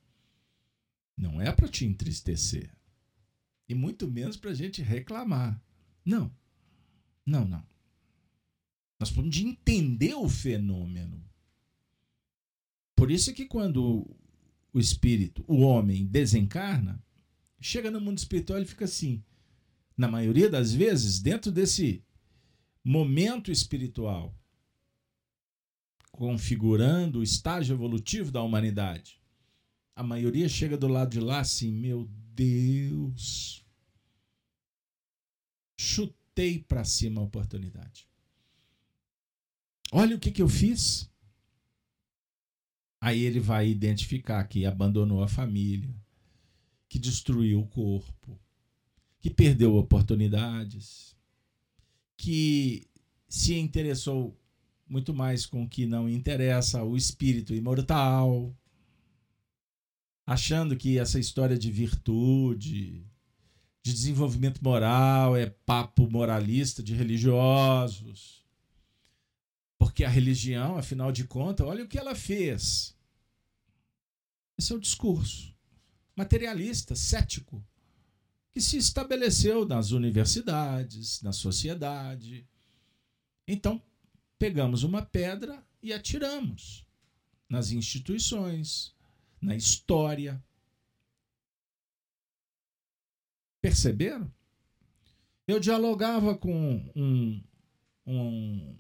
[1.18, 2.70] Não é para te entristecer.
[3.68, 5.60] E muito menos para a gente reclamar.
[6.04, 6.32] Não.
[7.26, 7.66] Não, não.
[9.00, 11.24] Nós precisamos de entender o fenômeno.
[12.96, 14.06] Por isso é que quando
[14.72, 17.04] o espírito, o homem, desencarna,
[17.60, 19.24] chega no mundo espiritual e fica assim.
[19.98, 22.04] Na maioria das vezes, dentro desse
[22.84, 24.38] momento espiritual,
[26.16, 29.22] configurando o estágio evolutivo da humanidade.
[29.94, 33.66] A maioria chega do lado de lá assim, meu Deus.
[35.78, 38.08] Chutei para cima a oportunidade.
[39.92, 41.12] Olha o que, que eu fiz.
[43.02, 45.94] Aí ele vai identificar que abandonou a família,
[46.88, 48.40] que destruiu o corpo,
[49.20, 51.14] que perdeu oportunidades,
[52.16, 52.88] que
[53.28, 54.40] se interessou
[54.88, 58.56] muito mais com o que não interessa, o espírito imortal,
[60.26, 63.06] achando que essa história de virtude,
[63.84, 68.44] de desenvolvimento moral é papo moralista de religiosos.
[69.78, 72.96] Porque a religião, afinal de contas, olha o que ela fez.
[74.58, 75.56] Esse é o discurso
[76.16, 77.64] materialista, cético,
[78.52, 82.48] que se estabeleceu nas universidades, na sociedade.
[83.48, 83.82] Então,
[84.38, 86.86] pegamos uma pedra e atiramos
[87.50, 88.94] nas instituições,
[89.42, 90.44] na história.
[93.62, 94.32] Perceberam?
[95.48, 97.44] Eu dialogava com um,
[98.06, 98.76] um,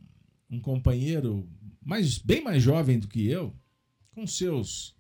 [0.49, 1.47] um companheiro
[1.81, 3.55] mais, bem mais jovem do que eu,
[4.11, 4.95] com seus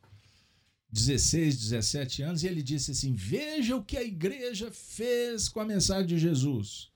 [0.91, 5.65] 16, 17 anos, e ele disse assim: Veja o que a igreja fez com a
[5.65, 6.91] mensagem de Jesus.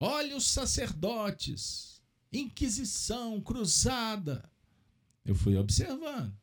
[0.00, 1.91] Olha os sacerdotes,
[2.32, 4.50] Inquisição, cruzada.
[5.24, 6.34] Eu fui observando,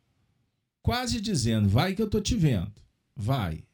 [0.82, 2.74] quase dizendo: vai que eu estou te vendo,
[3.16, 3.68] vai,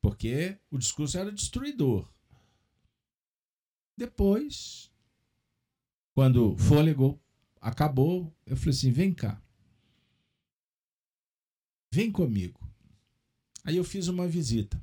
[0.00, 2.08] porque o discurso era destruidor.
[3.96, 4.90] Depois,
[6.14, 7.20] quando o fôlego
[7.60, 9.42] acabou, eu falei assim: vem cá,
[11.90, 12.60] vem comigo.
[13.64, 14.82] Aí eu fiz uma visita.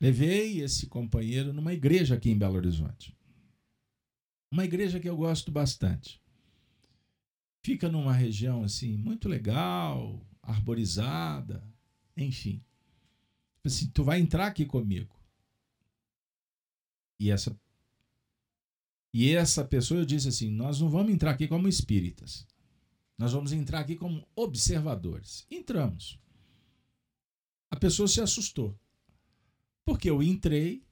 [0.00, 3.16] Levei esse companheiro numa igreja aqui em Belo Horizonte.
[4.52, 6.20] Uma igreja que eu gosto bastante.
[7.64, 11.66] Fica numa região assim muito legal, arborizada,
[12.14, 12.62] enfim.
[13.64, 15.16] Assim, tu vai entrar aqui comigo.
[17.18, 17.58] E essa
[19.14, 22.46] e essa pessoa eu disse assim: nós não vamos entrar aqui como espíritas.
[23.16, 25.46] Nós vamos entrar aqui como observadores.
[25.50, 26.18] Entramos.
[27.70, 28.78] A pessoa se assustou.
[29.82, 30.84] Porque eu entrei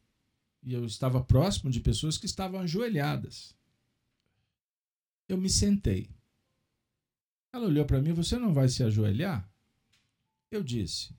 [0.63, 3.57] e eu estava próximo de pessoas que estavam ajoelhadas.
[5.29, 6.11] Eu me sentei.
[7.53, 9.49] Ela olhou para mim: Você não vai se ajoelhar?
[10.51, 11.15] Eu disse: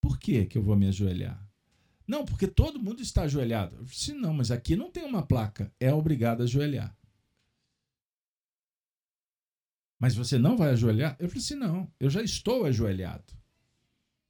[0.00, 1.42] Por que, que eu vou me ajoelhar?
[2.06, 3.76] Não, porque todo mundo está ajoelhado.
[3.76, 5.72] Eu disse: Não, mas aqui não tem uma placa.
[5.78, 6.96] É obrigado a ajoelhar.
[9.98, 11.16] Mas você não vai ajoelhar?
[11.18, 13.32] Eu falei assim: Não, eu já estou ajoelhado.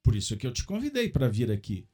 [0.03, 1.87] Por isso que eu te convidei para vir aqui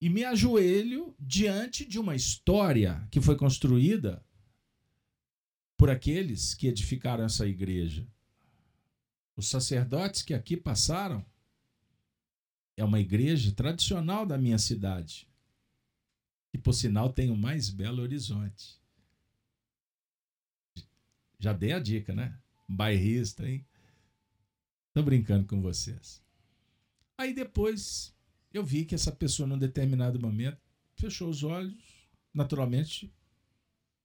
[0.00, 4.24] e me ajoelho diante de uma história que foi construída
[5.76, 8.08] por aqueles que edificaram essa igreja.
[9.36, 11.24] Os sacerdotes que aqui passaram
[12.76, 15.28] é uma igreja tradicional da minha cidade.
[16.52, 18.80] E por sinal tem o mais belo horizonte.
[21.38, 22.38] Já dei a dica, né?
[22.68, 23.66] Bairrista, hein?
[24.92, 26.22] Tô brincando com vocês.
[27.16, 28.14] Aí depois
[28.52, 30.58] eu vi que essa pessoa, num determinado momento,
[30.94, 31.74] fechou os olhos,
[32.32, 33.12] naturalmente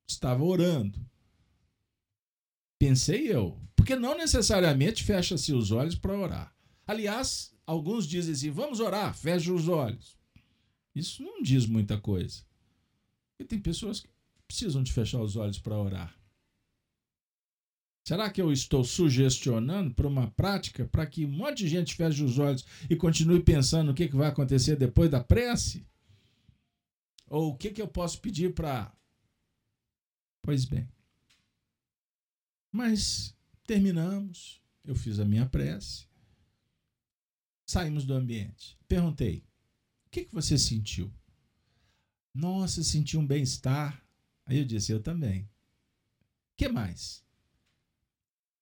[0.07, 0.99] estava orando.
[2.79, 6.55] Pensei eu, porque não necessariamente fecha-se os olhos para orar.
[6.85, 10.17] Aliás, alguns dizem assim: vamos orar, fecha os olhos.
[10.93, 12.43] Isso não diz muita coisa.
[13.39, 14.09] E tem pessoas que
[14.47, 16.15] precisam de fechar os olhos para orar.
[18.05, 22.23] Será que eu estou sugestionando para uma prática para que um monte de gente feche
[22.23, 25.83] os olhos e continue pensando o que, que vai acontecer depois da prece?
[27.27, 28.95] Ou o que, que eu posso pedir para.
[30.43, 30.87] Pois bem.
[32.71, 33.35] Mas
[33.65, 36.05] terminamos, eu fiz a minha prece,
[37.65, 38.77] saímos do ambiente.
[38.87, 39.43] Perguntei:
[40.05, 41.11] o que, que você sentiu?
[42.31, 43.99] Nossa, senti um bem-estar.
[44.45, 45.49] Aí eu disse: eu também.
[46.55, 47.24] Que mais?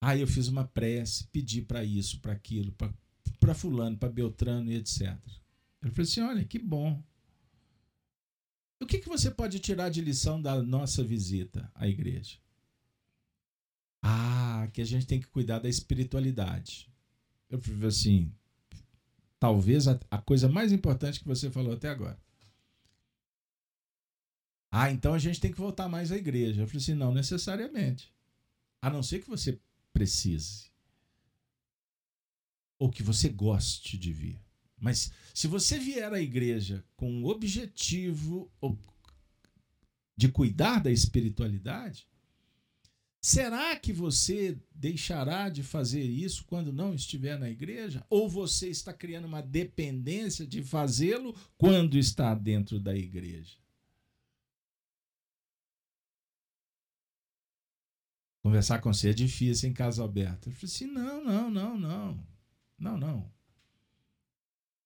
[0.04, 2.76] Aí eu fiz uma prece, pedi para isso, para aquilo,
[3.40, 5.00] para Fulano, para Beltrano e etc.
[5.80, 7.02] Ele falou assim: olha, que bom.
[8.82, 12.36] O que, que você pode tirar de lição da nossa visita à igreja?
[14.02, 16.86] Ah, que a gente tem que cuidar da espiritualidade.
[17.48, 18.30] Eu falei assim:
[19.40, 22.22] talvez a, a coisa mais importante que você falou até agora.
[24.70, 26.60] Ah, então a gente tem que voltar mais à igreja.
[26.60, 28.12] Eu falei assim: não necessariamente.
[28.82, 29.58] A não ser que você
[29.94, 30.70] precise.
[32.78, 34.38] Ou que você goste de vir.
[34.78, 38.52] Mas se você vier à igreja com o objetivo
[40.14, 42.06] de cuidar da espiritualidade,
[43.24, 48.04] Será que você deixará de fazer isso quando não estiver na igreja?
[48.10, 53.56] Ou você está criando uma dependência de fazê-lo quando está dentro da igreja?
[58.44, 60.50] Conversar com você é difícil em casa aberta.
[60.50, 62.26] Eu falei assim: não, não, não, não.
[62.78, 63.32] Não, não.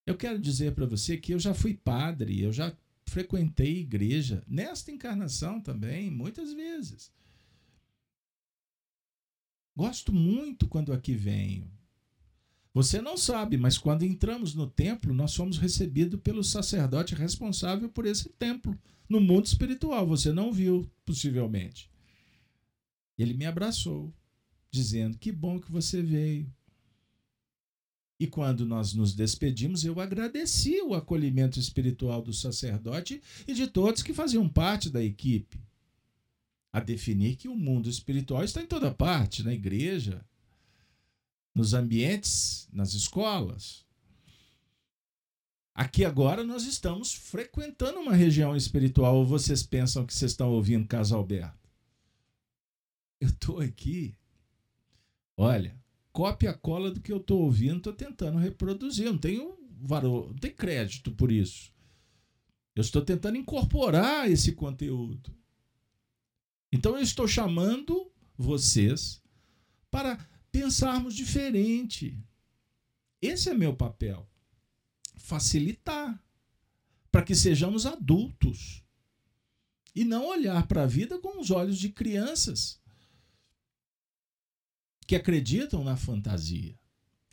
[0.07, 2.73] Eu quero dizer para você que eu já fui padre, eu já
[3.05, 7.11] frequentei igreja, nesta encarnação também, muitas vezes.
[9.75, 11.69] Gosto muito quando aqui venho.
[12.73, 18.07] Você não sabe, mas quando entramos no templo, nós somos recebidos pelo sacerdote responsável por
[18.07, 18.79] esse templo,
[19.09, 20.07] no mundo espiritual.
[20.07, 21.91] Você não viu, possivelmente.
[23.19, 24.15] Ele me abraçou,
[24.71, 26.51] dizendo: Que bom que você veio.
[28.21, 34.03] E quando nós nos despedimos, eu agradeci o acolhimento espiritual do sacerdote e de todos
[34.03, 35.61] que faziam parte da equipe.
[36.73, 40.25] A definir que o mundo espiritual está em toda parte, na igreja,
[41.55, 43.87] nos ambientes, nas escolas.
[45.75, 50.89] Aqui agora nós estamos frequentando uma região espiritual, ou vocês pensam que vocês estão ouvindo
[50.89, 51.58] Casa Alberto?
[53.21, 54.17] Eu estou aqui.
[55.37, 55.81] Olha,
[56.13, 59.07] cópia cola do que eu estou ouvindo, estou tentando reproduzir.
[59.07, 61.73] Não tenho valor, não tenho crédito por isso.
[62.75, 65.35] Eu estou tentando incorporar esse conteúdo.
[66.71, 69.23] Então eu estou chamando vocês
[69.91, 70.19] para
[70.53, 72.17] pensarmos diferente.
[73.21, 74.29] Esse é meu papel.
[75.17, 76.23] Facilitar
[77.11, 78.85] para que sejamos adultos
[79.95, 82.78] e não olhar para a vida com os olhos de crianças
[85.09, 86.79] que acreditam na fantasia.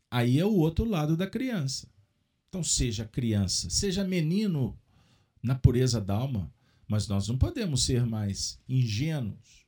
[0.09, 1.91] Aí é o outro lado da criança.
[2.47, 4.80] Então, seja criança, seja menino
[5.43, 6.55] na pureza da alma,
[6.88, 9.65] mas nós não podemos ser mais ingênuos.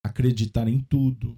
[0.00, 1.36] Acreditar em tudo.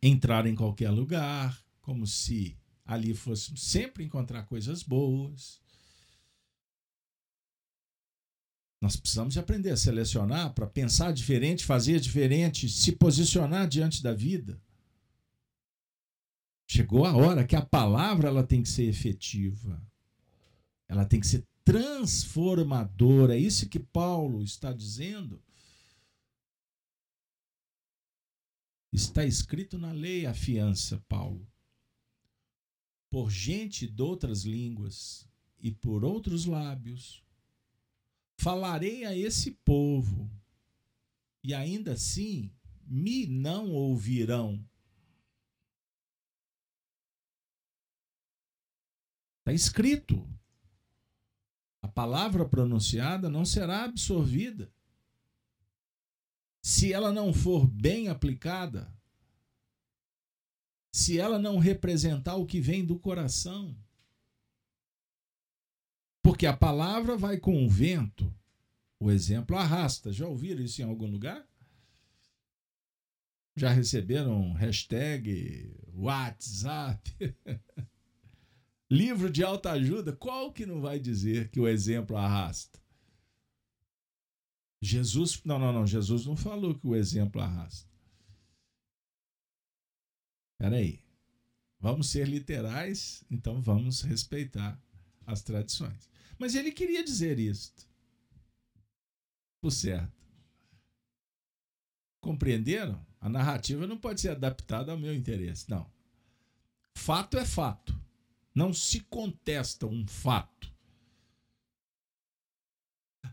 [0.00, 2.56] Entrar em qualquer lugar, como se
[2.86, 5.60] ali fosse sempre encontrar coisas boas.
[8.80, 14.14] Nós precisamos de aprender a selecionar para pensar diferente, fazer diferente, se posicionar diante da
[14.14, 14.60] vida.
[16.70, 19.82] Chegou a hora que a palavra ela tem que ser efetiva.
[20.86, 23.34] Ela tem que ser transformadora.
[23.34, 25.42] É isso que Paulo está dizendo.
[28.92, 31.46] Está escrito na lei a fiança, Paulo.
[33.10, 35.26] Por gente de outras línguas
[35.58, 37.24] e por outros lábios
[38.38, 40.30] falarei a esse povo,
[41.42, 42.52] e ainda assim
[42.86, 44.64] me não ouvirão.
[49.40, 50.26] Está escrito.
[51.82, 54.72] A palavra pronunciada não será absorvida.
[56.62, 58.92] Se ela não for bem aplicada,
[60.92, 63.76] se ela não representar o que vem do coração,
[66.28, 68.30] porque a palavra vai com o vento,
[69.00, 70.12] o exemplo arrasta.
[70.12, 71.42] Já ouviram isso em algum lugar?
[73.56, 77.34] Já receberam hashtag WhatsApp?
[78.92, 80.14] Livro de alta ajuda?
[80.14, 82.78] Qual que não vai dizer que o exemplo arrasta?
[84.82, 87.90] Jesus, não, não, não, Jesus não falou que o exemplo arrasta.
[90.52, 91.00] Espera aí.
[91.80, 94.78] Vamos ser literais, então vamos respeitar
[95.26, 96.17] as tradições.
[96.38, 97.86] Mas ele queria dizer isto.
[99.60, 100.12] Por certo.
[102.20, 103.04] Compreenderam?
[103.20, 105.68] A narrativa não pode ser adaptada ao meu interesse.
[105.68, 105.90] Não.
[106.94, 107.98] Fato é fato.
[108.54, 110.72] Não se contesta um fato.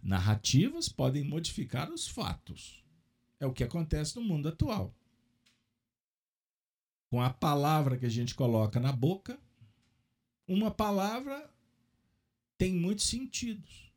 [0.02, 2.84] Narrativas podem modificar os fatos.
[3.40, 4.94] É o que acontece no mundo atual.
[7.10, 9.40] Com a palavra que a gente coloca na boca,
[10.48, 11.50] uma palavra
[12.58, 13.92] tem muitos sentidos.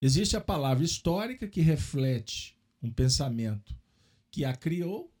[0.00, 3.76] Existe a palavra histórica que reflete um pensamento
[4.30, 5.12] que a criou,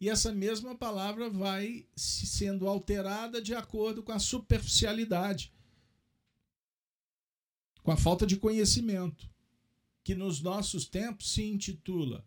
[0.00, 5.52] e essa mesma palavra vai sendo alterada de acordo com a superficialidade,
[7.82, 9.28] com a falta de conhecimento,
[10.04, 12.26] que nos nossos tempos se intitula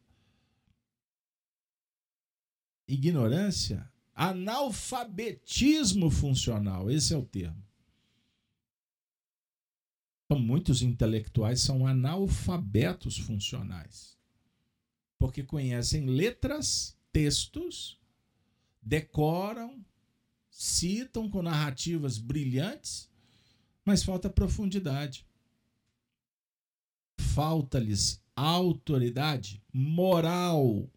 [2.88, 6.92] ignorância, analfabetismo funcional.
[6.92, 7.71] Esse é o termo.
[10.32, 14.18] Então, muitos intelectuais são analfabetos funcionais,
[15.20, 18.00] porque conhecem letras, textos,
[18.82, 19.84] decoram,
[20.50, 23.10] citam com narrativas brilhantes,
[23.84, 25.28] mas falta profundidade.
[27.18, 30.90] falta-lhes autoridade moral.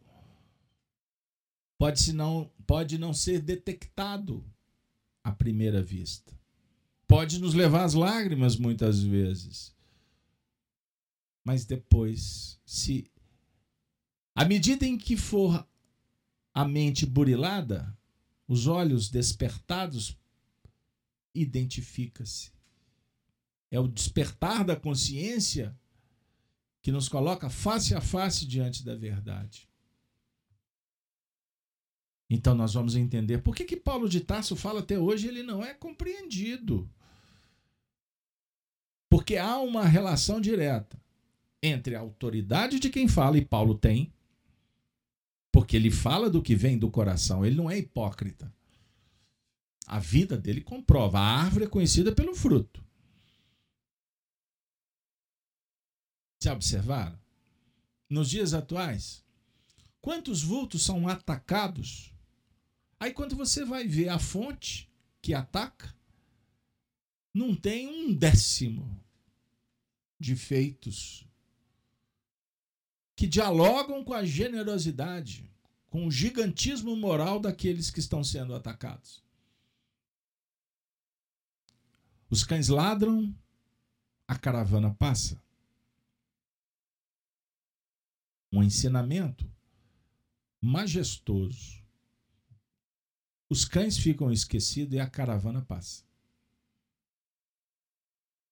[1.76, 4.44] Pode, não, pode não ser detectado
[5.24, 6.32] à primeira vista.
[7.06, 9.74] Pode nos levar às lágrimas muitas vezes.
[11.44, 13.10] Mas depois, se
[14.34, 15.66] à medida em que for
[16.52, 17.96] a mente burilada,
[18.48, 20.18] os olhos despertados,
[21.34, 22.52] identifica-se.
[23.70, 25.76] É o despertar da consciência
[26.82, 29.68] que nos coloca face a face diante da verdade.
[32.28, 35.64] Então nós vamos entender por que, que Paulo de Tarso fala até hoje ele não
[35.64, 36.88] é compreendido.
[39.08, 41.00] Porque há uma relação direta
[41.62, 44.12] entre a autoridade de quem fala, e Paulo tem,
[45.52, 48.52] porque ele fala do que vem do coração, ele não é hipócrita.
[49.86, 51.18] A vida dele comprova.
[51.18, 52.82] A árvore é conhecida pelo fruto.
[56.42, 57.18] Já observaram?
[58.08, 59.24] Nos dias atuais,
[60.00, 62.13] quantos vultos são atacados?
[62.98, 64.90] Aí, quando você vai ver a fonte
[65.20, 65.94] que ataca,
[67.32, 69.02] não tem um décimo
[70.18, 71.26] de feitos
[73.16, 75.50] que dialogam com a generosidade,
[75.86, 79.22] com o gigantismo moral daqueles que estão sendo atacados.
[82.28, 83.32] Os cães ladram,
[84.26, 85.40] a caravana passa.
[88.52, 89.48] Um ensinamento
[90.60, 91.83] majestoso.
[93.48, 96.02] Os cães ficam esquecidos e a caravana passa.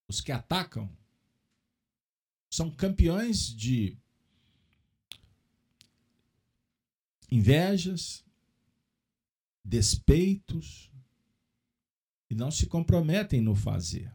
[0.09, 0.90] Os que atacam
[2.51, 3.97] são campeões de
[7.30, 8.22] invejas,
[9.64, 10.90] despeitos
[12.28, 14.12] e não se comprometem no fazer.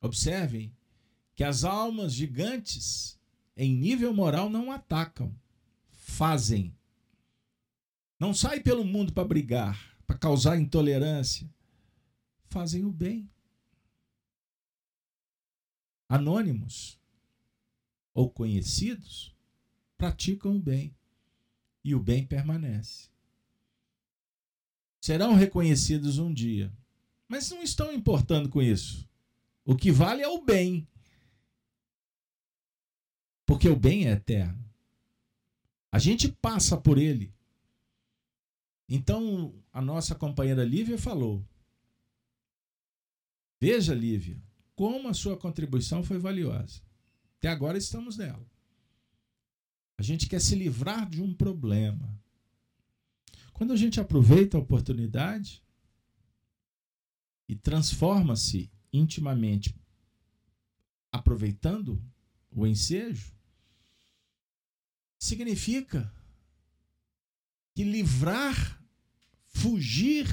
[0.00, 0.76] Observem
[1.34, 3.18] que as almas gigantes
[3.56, 5.34] em nível moral não atacam,
[5.90, 6.77] fazem.
[8.18, 11.48] Não saem pelo mundo para brigar, para causar intolerância.
[12.48, 13.30] Fazem o bem.
[16.08, 16.98] Anônimos
[18.14, 19.36] ou conhecidos
[19.96, 20.94] praticam o bem
[21.84, 23.10] e o bem permanece.
[25.00, 26.72] Serão reconhecidos um dia,
[27.28, 29.08] mas não estão importando com isso.
[29.64, 30.88] O que vale é o bem.
[33.44, 34.64] Porque o bem é eterno.
[35.92, 37.32] A gente passa por ele.
[38.88, 41.44] Então, a nossa companheira Lívia falou:
[43.60, 44.40] Veja, Lívia,
[44.74, 46.80] como a sua contribuição foi valiosa.
[47.38, 48.46] Até agora estamos nela.
[49.98, 52.16] A gente quer se livrar de um problema.
[53.52, 55.62] Quando a gente aproveita a oportunidade
[57.48, 59.74] e transforma-se intimamente
[61.10, 62.00] aproveitando
[62.50, 63.32] o ensejo,
[65.18, 66.12] significa
[67.74, 68.77] que livrar,
[69.60, 70.26] fugir,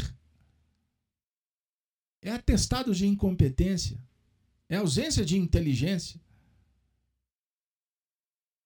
[2.21, 3.99] é atestado de incompetência,
[4.69, 6.21] é ausência de inteligência.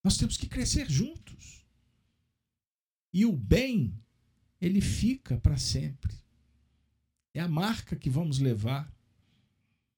[0.03, 1.65] Nós temos que crescer juntos.
[3.11, 3.93] E o bem,
[4.61, 6.13] ele fica para sempre.
[7.33, 8.91] É a marca que vamos levar.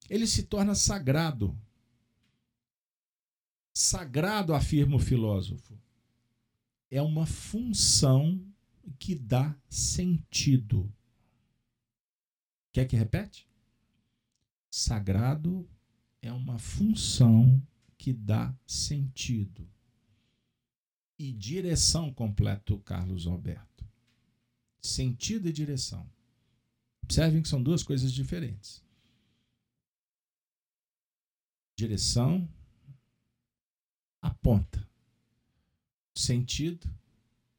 [0.10, 1.58] Ele se torna sagrado.
[3.74, 5.80] Sagrado, afirma o filósofo,
[6.90, 8.51] é uma função
[9.00, 10.92] que dá sentido.
[12.72, 13.48] Quer que repete?
[14.70, 15.70] Sagrado
[16.22, 17.62] é uma função
[17.98, 19.70] que dá sentido
[21.20, 23.86] e direção completo Carlos Alberto.
[24.82, 26.10] Sentido e direção.
[27.04, 28.84] Observem que são duas coisas diferentes.
[31.76, 32.50] Direção
[34.22, 34.88] aponta.
[36.16, 36.90] Sentido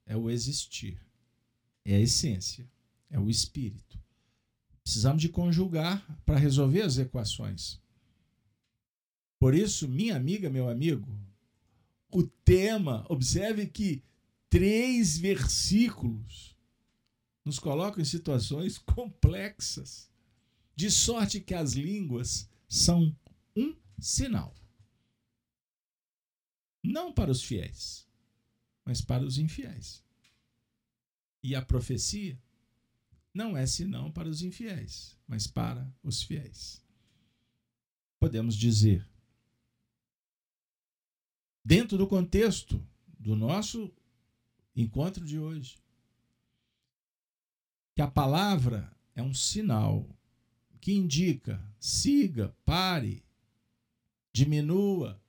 [0.07, 1.01] é o existir,
[1.85, 2.69] é a essência,
[3.11, 4.01] é o espírito.
[4.83, 7.81] Precisamos de conjugar para resolver as equações.
[9.39, 11.09] Por isso, minha amiga, meu amigo,
[12.11, 14.03] o tema, observe que
[14.49, 16.57] três versículos
[17.45, 20.11] nos colocam em situações complexas,
[20.75, 23.17] de sorte que as línguas são
[23.57, 24.55] um sinal.
[26.83, 28.07] Não para os fiéis,
[28.85, 30.02] mas para os infiéis.
[31.43, 32.41] E a profecia
[33.35, 36.85] não é senão para os infiéis, mas para os fiéis.
[38.21, 39.09] Podemos dizer
[41.65, 42.85] dentro do contexto
[43.19, 43.93] do nosso
[44.75, 45.79] encontro de hoje.
[47.95, 50.09] Que a palavra é um sinal
[50.81, 53.23] que indica, siga, pare,
[54.33, 55.23] diminua,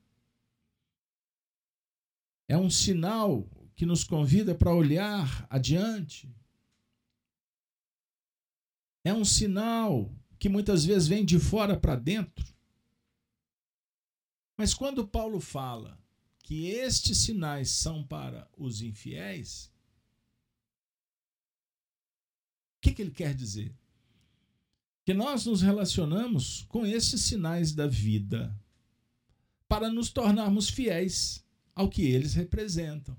[2.47, 6.33] é um sinal que nos convida para olhar adiante.
[9.03, 12.53] É um sinal que muitas vezes vem de fora para dentro.
[14.57, 15.97] Mas quando Paulo fala
[16.39, 19.71] que estes sinais são para os infiéis,
[22.77, 23.73] o que, que ele quer dizer?
[25.05, 28.55] Que nós nos relacionamos com esses sinais da vida
[29.67, 31.43] para nos tornarmos fiéis
[31.73, 33.17] ao que eles representam.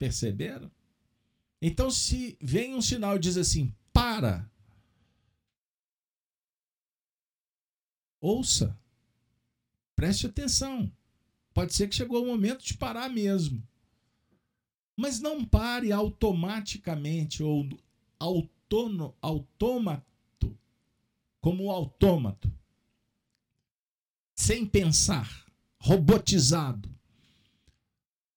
[0.00, 0.70] Perceberam?
[1.60, 4.50] Então, se vem um sinal e diz assim, para,
[8.18, 8.80] ouça,
[9.94, 10.90] preste atenção.
[11.52, 13.62] Pode ser que chegou o momento de parar mesmo.
[14.96, 17.68] Mas não pare automaticamente ou
[18.18, 20.58] autônomo, autômato,
[21.42, 22.50] como autômato,
[24.34, 25.44] sem pensar,
[25.78, 26.88] robotizado.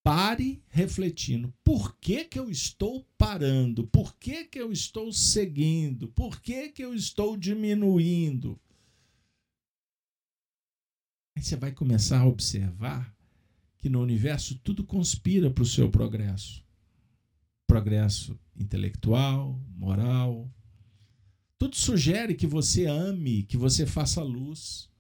[0.03, 1.53] Pare refletindo.
[1.63, 3.87] Por que, que eu estou parando?
[3.87, 6.09] Por que, que eu estou seguindo?
[6.09, 8.59] Por que, que eu estou diminuindo?
[11.35, 13.15] Aí você vai começar a observar
[13.77, 16.63] que no universo tudo conspira para o seu progresso.
[17.65, 20.51] Progresso intelectual, moral.
[21.57, 24.91] Tudo sugere que você ame, que você faça luz.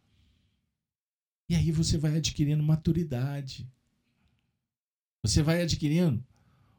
[1.49, 3.69] E aí você vai adquirindo maturidade.
[5.23, 6.21] Você vai adquirindo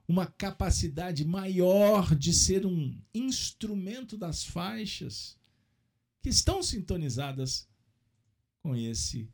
[0.07, 5.39] uma capacidade maior de ser um instrumento das faixas
[6.21, 7.67] que estão sintonizadas
[8.63, 9.33] com esse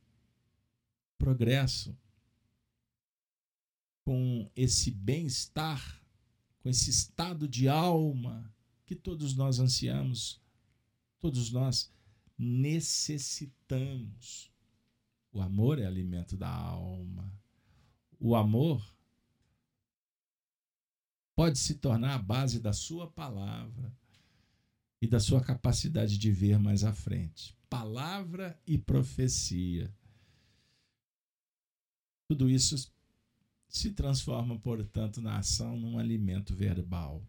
[1.18, 1.98] progresso,
[4.04, 6.00] com esse bem-estar,
[6.60, 8.54] com esse estado de alma
[8.86, 10.40] que todos nós ansiamos,
[11.18, 11.92] todos nós
[12.38, 14.52] necessitamos.
[15.32, 17.36] O amor é alimento da alma.
[18.18, 18.84] O amor
[21.40, 23.90] pode se tornar a base da sua palavra
[25.00, 27.56] e da sua capacidade de ver mais à frente.
[27.70, 29.90] Palavra e profecia.
[32.28, 32.92] Tudo isso
[33.70, 37.26] se transforma, portanto, na ação num alimento verbal.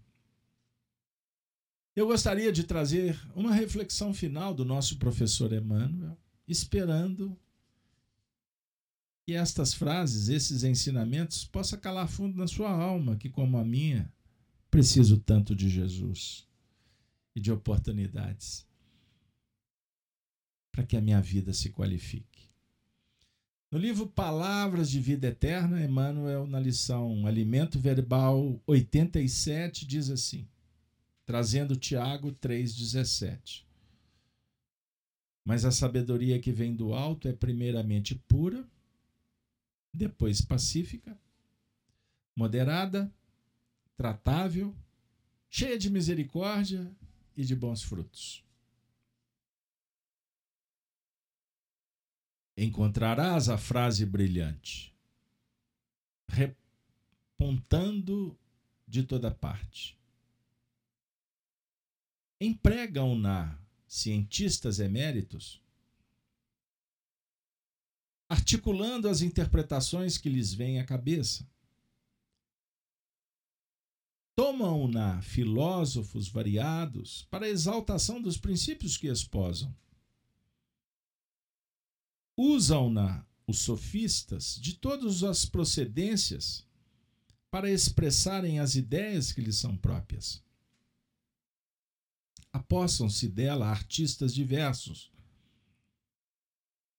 [1.96, 7.40] Eu gostaria de trazer uma reflexão final do nosso professor Emmanuel, esperando
[9.32, 14.12] que estas frases, esses ensinamentos, possa calar fundo na sua alma, que como a minha,
[14.70, 16.46] preciso tanto de Jesus
[17.34, 18.68] e de oportunidades
[20.70, 22.52] para que a minha vida se qualifique.
[23.72, 30.46] No livro Palavras de Vida Eterna, Emmanuel, na lição Alimento Verbal 87, diz assim,
[31.26, 33.64] trazendo Tiago 3,17.
[35.46, 38.70] Mas a sabedoria que vem do alto é primeiramente pura,
[39.94, 41.20] depois pacífica,
[42.36, 43.14] moderada,
[43.98, 44.76] tratável,
[45.50, 46.90] cheia de misericórdia
[47.36, 48.44] e de bons frutos.
[52.56, 54.96] Encontrarás a frase brilhante,
[56.28, 58.38] repontando
[58.88, 59.98] de toda parte.
[62.40, 65.61] Empregam-na cientistas eméritos
[68.32, 71.46] articulando as interpretações que lhes vêm à cabeça.
[74.38, 79.76] Tomam-na filósofos variados para a exaltação dos princípios que esposam.
[82.38, 86.66] Usam-na os sofistas de todas as procedências
[87.50, 90.42] para expressarem as ideias que lhes são próprias.
[92.54, 95.11] Apossam-se dela artistas diversos,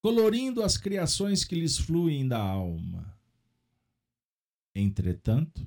[0.02, 3.16] colorindo as criações que lhes fluem da alma.
[4.74, 5.64] Entretanto,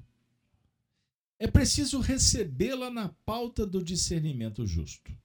[1.40, 5.18] é preciso recebê-la na pauta do discernimento justo.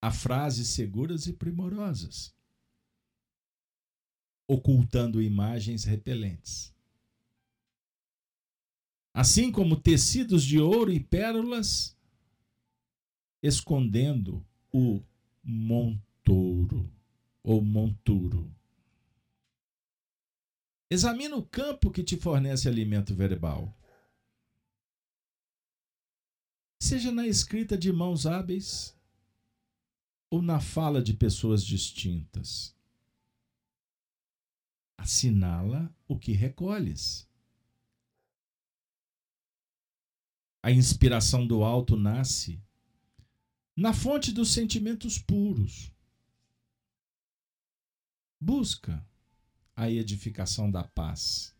[0.00, 2.32] Há frases seguras e primorosas,
[4.46, 6.72] ocultando imagens repelentes.
[9.12, 11.96] Assim como tecidos de ouro e pérolas,
[13.42, 15.02] escondendo o
[15.42, 16.90] montouro
[17.42, 18.54] ou monturo.
[20.90, 23.76] Examina o campo que te fornece alimento verbal.
[26.82, 28.98] Seja na escrita de mãos hábeis
[30.30, 32.74] ou na fala de pessoas distintas.
[34.96, 37.28] Assinala o que recolhes.
[40.62, 42.62] A inspiração do alto nasce
[43.80, 45.90] na fonte dos sentimentos puros.
[48.38, 49.02] Busca
[49.74, 51.56] a edificação da paz.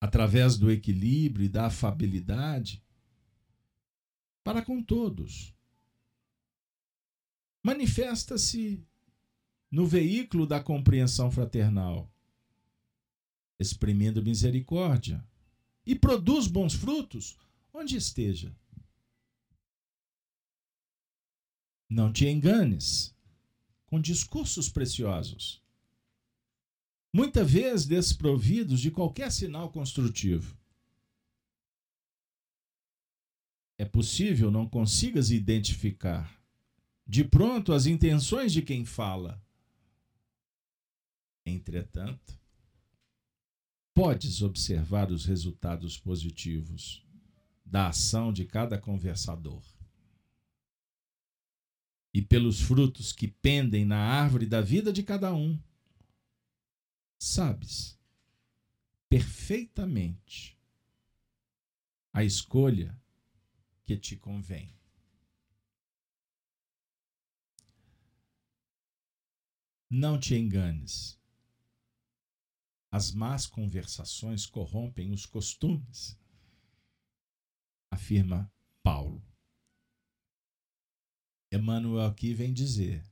[0.00, 2.82] Através do equilíbrio e da afabilidade
[4.42, 5.54] para com todos.
[7.62, 8.82] Manifesta-se
[9.70, 12.10] no veículo da compreensão fraternal,
[13.58, 15.22] exprimindo misericórdia,
[15.84, 17.36] e produz bons frutos
[17.70, 18.56] onde esteja.
[21.88, 23.14] Não te enganes
[23.86, 25.62] com discursos preciosos,
[27.12, 30.56] muitas vezes desprovidos de qualquer sinal construtivo.
[33.78, 36.38] É possível não consigas identificar
[37.06, 39.42] de pronto as intenções de quem fala.
[41.46, 42.38] Entretanto,
[43.94, 47.02] podes observar os resultados positivos
[47.64, 49.77] da ação de cada conversador.
[52.18, 55.56] E pelos frutos que pendem na árvore da vida de cada um,
[57.16, 57.96] sabes
[59.08, 60.58] perfeitamente
[62.12, 63.00] a escolha
[63.86, 64.76] que te convém.
[69.88, 71.16] Não te enganes.
[72.90, 76.18] As más conversações corrompem os costumes,
[77.92, 78.52] afirma
[78.82, 79.27] Paulo.
[81.50, 83.02] Emmanuel aqui vem dizer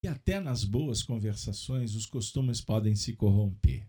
[0.00, 3.86] que até nas boas conversações os costumes podem se corromper.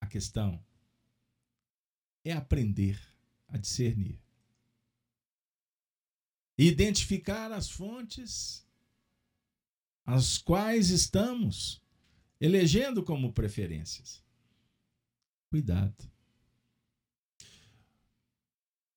[0.00, 0.64] A questão
[2.24, 3.00] é aprender
[3.48, 4.20] a discernir.
[6.56, 8.66] Identificar as fontes
[10.10, 11.82] as quais estamos
[12.40, 14.24] elegendo como preferências.
[15.50, 16.10] Cuidado.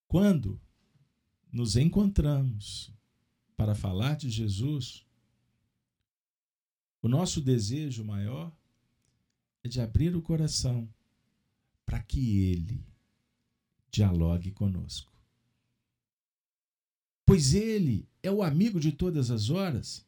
[0.07, 0.61] Quando
[1.51, 2.91] nos encontramos
[3.57, 5.05] para falar de Jesus,
[7.01, 8.51] o nosso desejo maior
[9.63, 10.87] é de abrir o coração
[11.85, 12.85] para que Ele
[13.91, 15.11] dialogue conosco.
[17.25, 20.05] Pois Ele é o amigo de todas as horas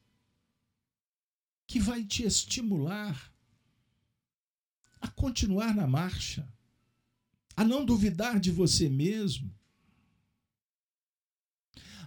[1.67, 3.33] que vai te estimular
[5.01, 6.47] a continuar na marcha,
[7.55, 9.53] a não duvidar de você mesmo,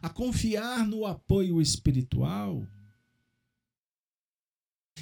[0.07, 2.65] a confiar no apoio espiritual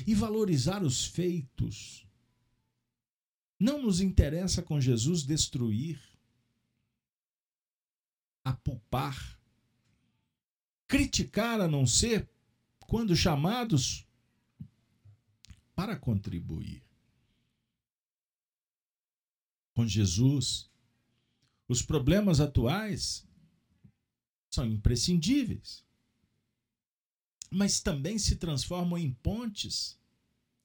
[0.07, 2.07] e valorizar os feitos.
[3.61, 6.01] Não nos interessa com Jesus destruir,
[8.43, 9.39] apupar,
[10.89, 12.27] criticar a não ser
[12.87, 14.07] quando chamados
[15.75, 16.83] para contribuir.
[19.75, 20.71] Com Jesus,
[21.69, 23.29] os problemas atuais
[24.55, 25.85] são imprescindíveis,
[27.51, 29.99] mas também se transformam em pontes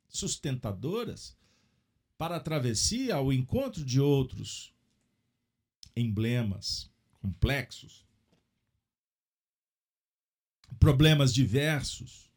[0.08, 1.38] sustentadoras
[2.18, 4.74] para a travessia ao encontro de outros
[5.96, 6.90] emblemas
[7.22, 8.06] complexos,
[10.80, 12.30] problemas diversos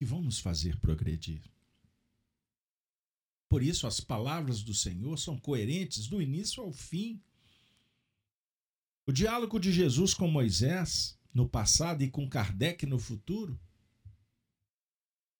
[0.00, 1.42] e vão nos fazer progredir.
[3.48, 7.20] Por isso, as palavras do Senhor são coerentes do início ao fim.
[9.10, 13.60] O diálogo de Jesus com Moisés no passado e com Kardec no futuro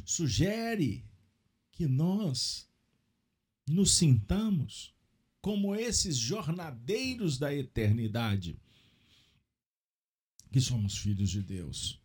[0.05, 1.09] sugere
[1.71, 2.69] que nós
[3.69, 4.93] nos sintamos
[5.41, 8.61] como esses jornadeiros da eternidade,
[10.51, 12.03] que somos filhos de Deus.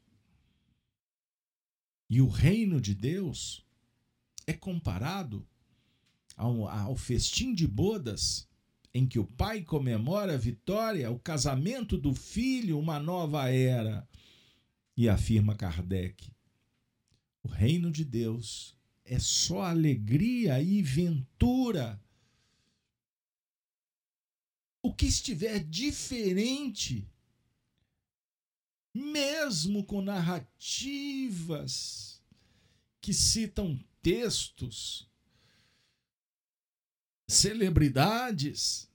[2.07, 3.65] E o reino de Deus
[4.45, 5.43] é comparado
[6.37, 8.47] ao, ao festim de bodas
[8.95, 14.07] em que o pai comemora a vitória, o casamento do filho, uma nova era.
[14.95, 16.31] E afirma Kardec:
[17.43, 18.73] o reino de Deus
[19.03, 22.01] é só alegria e ventura.
[24.81, 27.05] O que estiver diferente
[28.93, 31.43] mesmo com narrativas
[33.01, 35.05] que citam textos,
[37.27, 38.89] celebridades,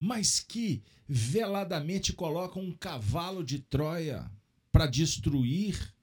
[0.00, 4.30] mas que veladamente colocam um cavalo de Troia
[4.72, 5.94] para destruir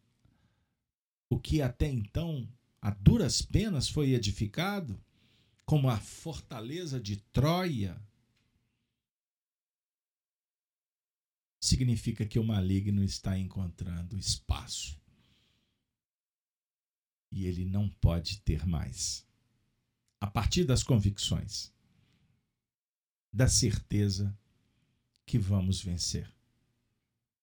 [1.30, 2.48] o que até então
[2.82, 5.00] a duras penas foi edificado,
[5.66, 8.00] como a fortaleza de Troia
[11.60, 15.00] significa que o maligno está encontrando espaço.
[17.32, 19.26] E ele não pode ter mais.
[20.24, 21.70] A partir das convicções,
[23.30, 24.34] da certeza
[25.26, 26.34] que vamos vencer.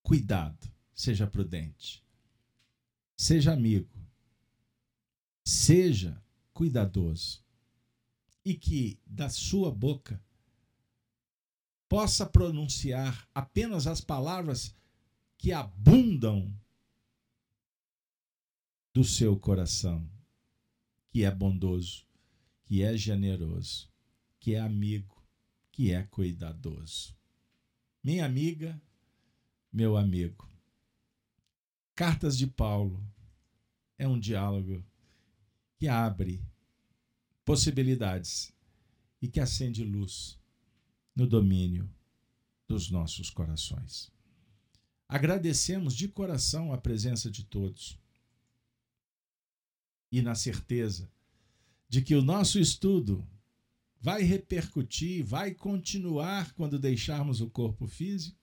[0.03, 2.03] Cuidado, seja prudente.
[3.15, 3.95] seja amigo,
[5.45, 6.25] seja
[6.55, 7.45] cuidadoso
[8.43, 10.19] e que da sua boca
[11.87, 14.75] possa pronunciar apenas as palavras
[15.37, 16.51] que abundam
[18.95, 20.11] do seu coração,
[21.09, 22.09] que é bondoso,
[22.71, 23.91] que é generoso,
[24.39, 25.21] que é amigo,
[25.73, 27.17] que é cuidadoso.
[28.01, 28.81] Minha amiga,
[29.73, 30.49] meu amigo.
[31.97, 33.05] Cartas de Paulo
[33.99, 34.87] é um diálogo
[35.79, 36.47] que abre
[37.45, 38.53] possibilidades
[39.21, 40.39] e que acende luz
[41.13, 41.93] no domínio
[42.69, 44.13] dos nossos corações.
[45.09, 47.99] Agradecemos de coração a presença de todos
[50.13, 51.11] e na certeza
[51.91, 53.27] de que o nosso estudo
[54.01, 58.39] vai repercutir, vai continuar quando deixarmos o corpo físico,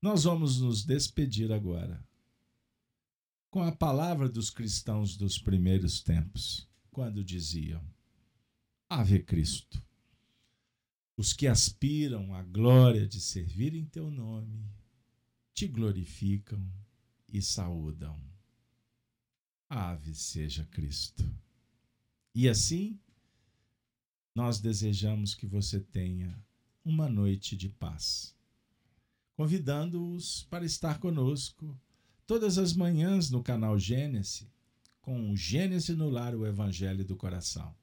[0.00, 2.02] nós vamos nos despedir agora
[3.50, 7.82] com a palavra dos cristãos dos primeiros tempos, quando diziam:
[8.88, 9.82] Ave Cristo.
[11.16, 14.66] Os que aspiram à glória de servir em teu nome,
[15.54, 16.70] te glorificam
[17.28, 18.18] e saúdam.
[19.68, 21.24] Ave seja Cristo.
[22.38, 23.00] E assim,
[24.34, 26.38] nós desejamos que você tenha
[26.84, 28.36] uma noite de paz.
[29.34, 31.74] Convidando-os para estar conosco
[32.26, 34.46] todas as manhãs no canal Gênesis,
[35.00, 37.74] com o Gênesis no Lar, o Evangelho do Coração.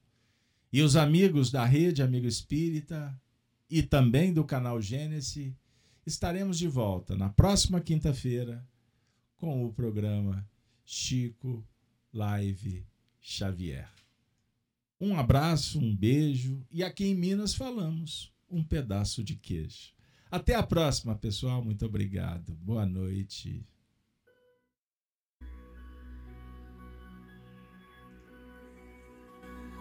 [0.72, 3.20] E os amigos da Rede Amigo Espírita
[3.68, 5.52] e também do canal Gênesis,
[6.06, 8.64] estaremos de volta na próxima quinta-feira
[9.34, 10.48] com o programa
[10.84, 11.66] Chico
[12.12, 12.86] Live
[13.20, 14.03] Xavier.
[15.00, 19.92] Um abraço, um beijo e aqui em Minas falamos um pedaço de queijo.
[20.30, 21.62] Até a próxima, pessoal.
[21.62, 22.54] Muito obrigado.
[22.56, 23.64] Boa noite.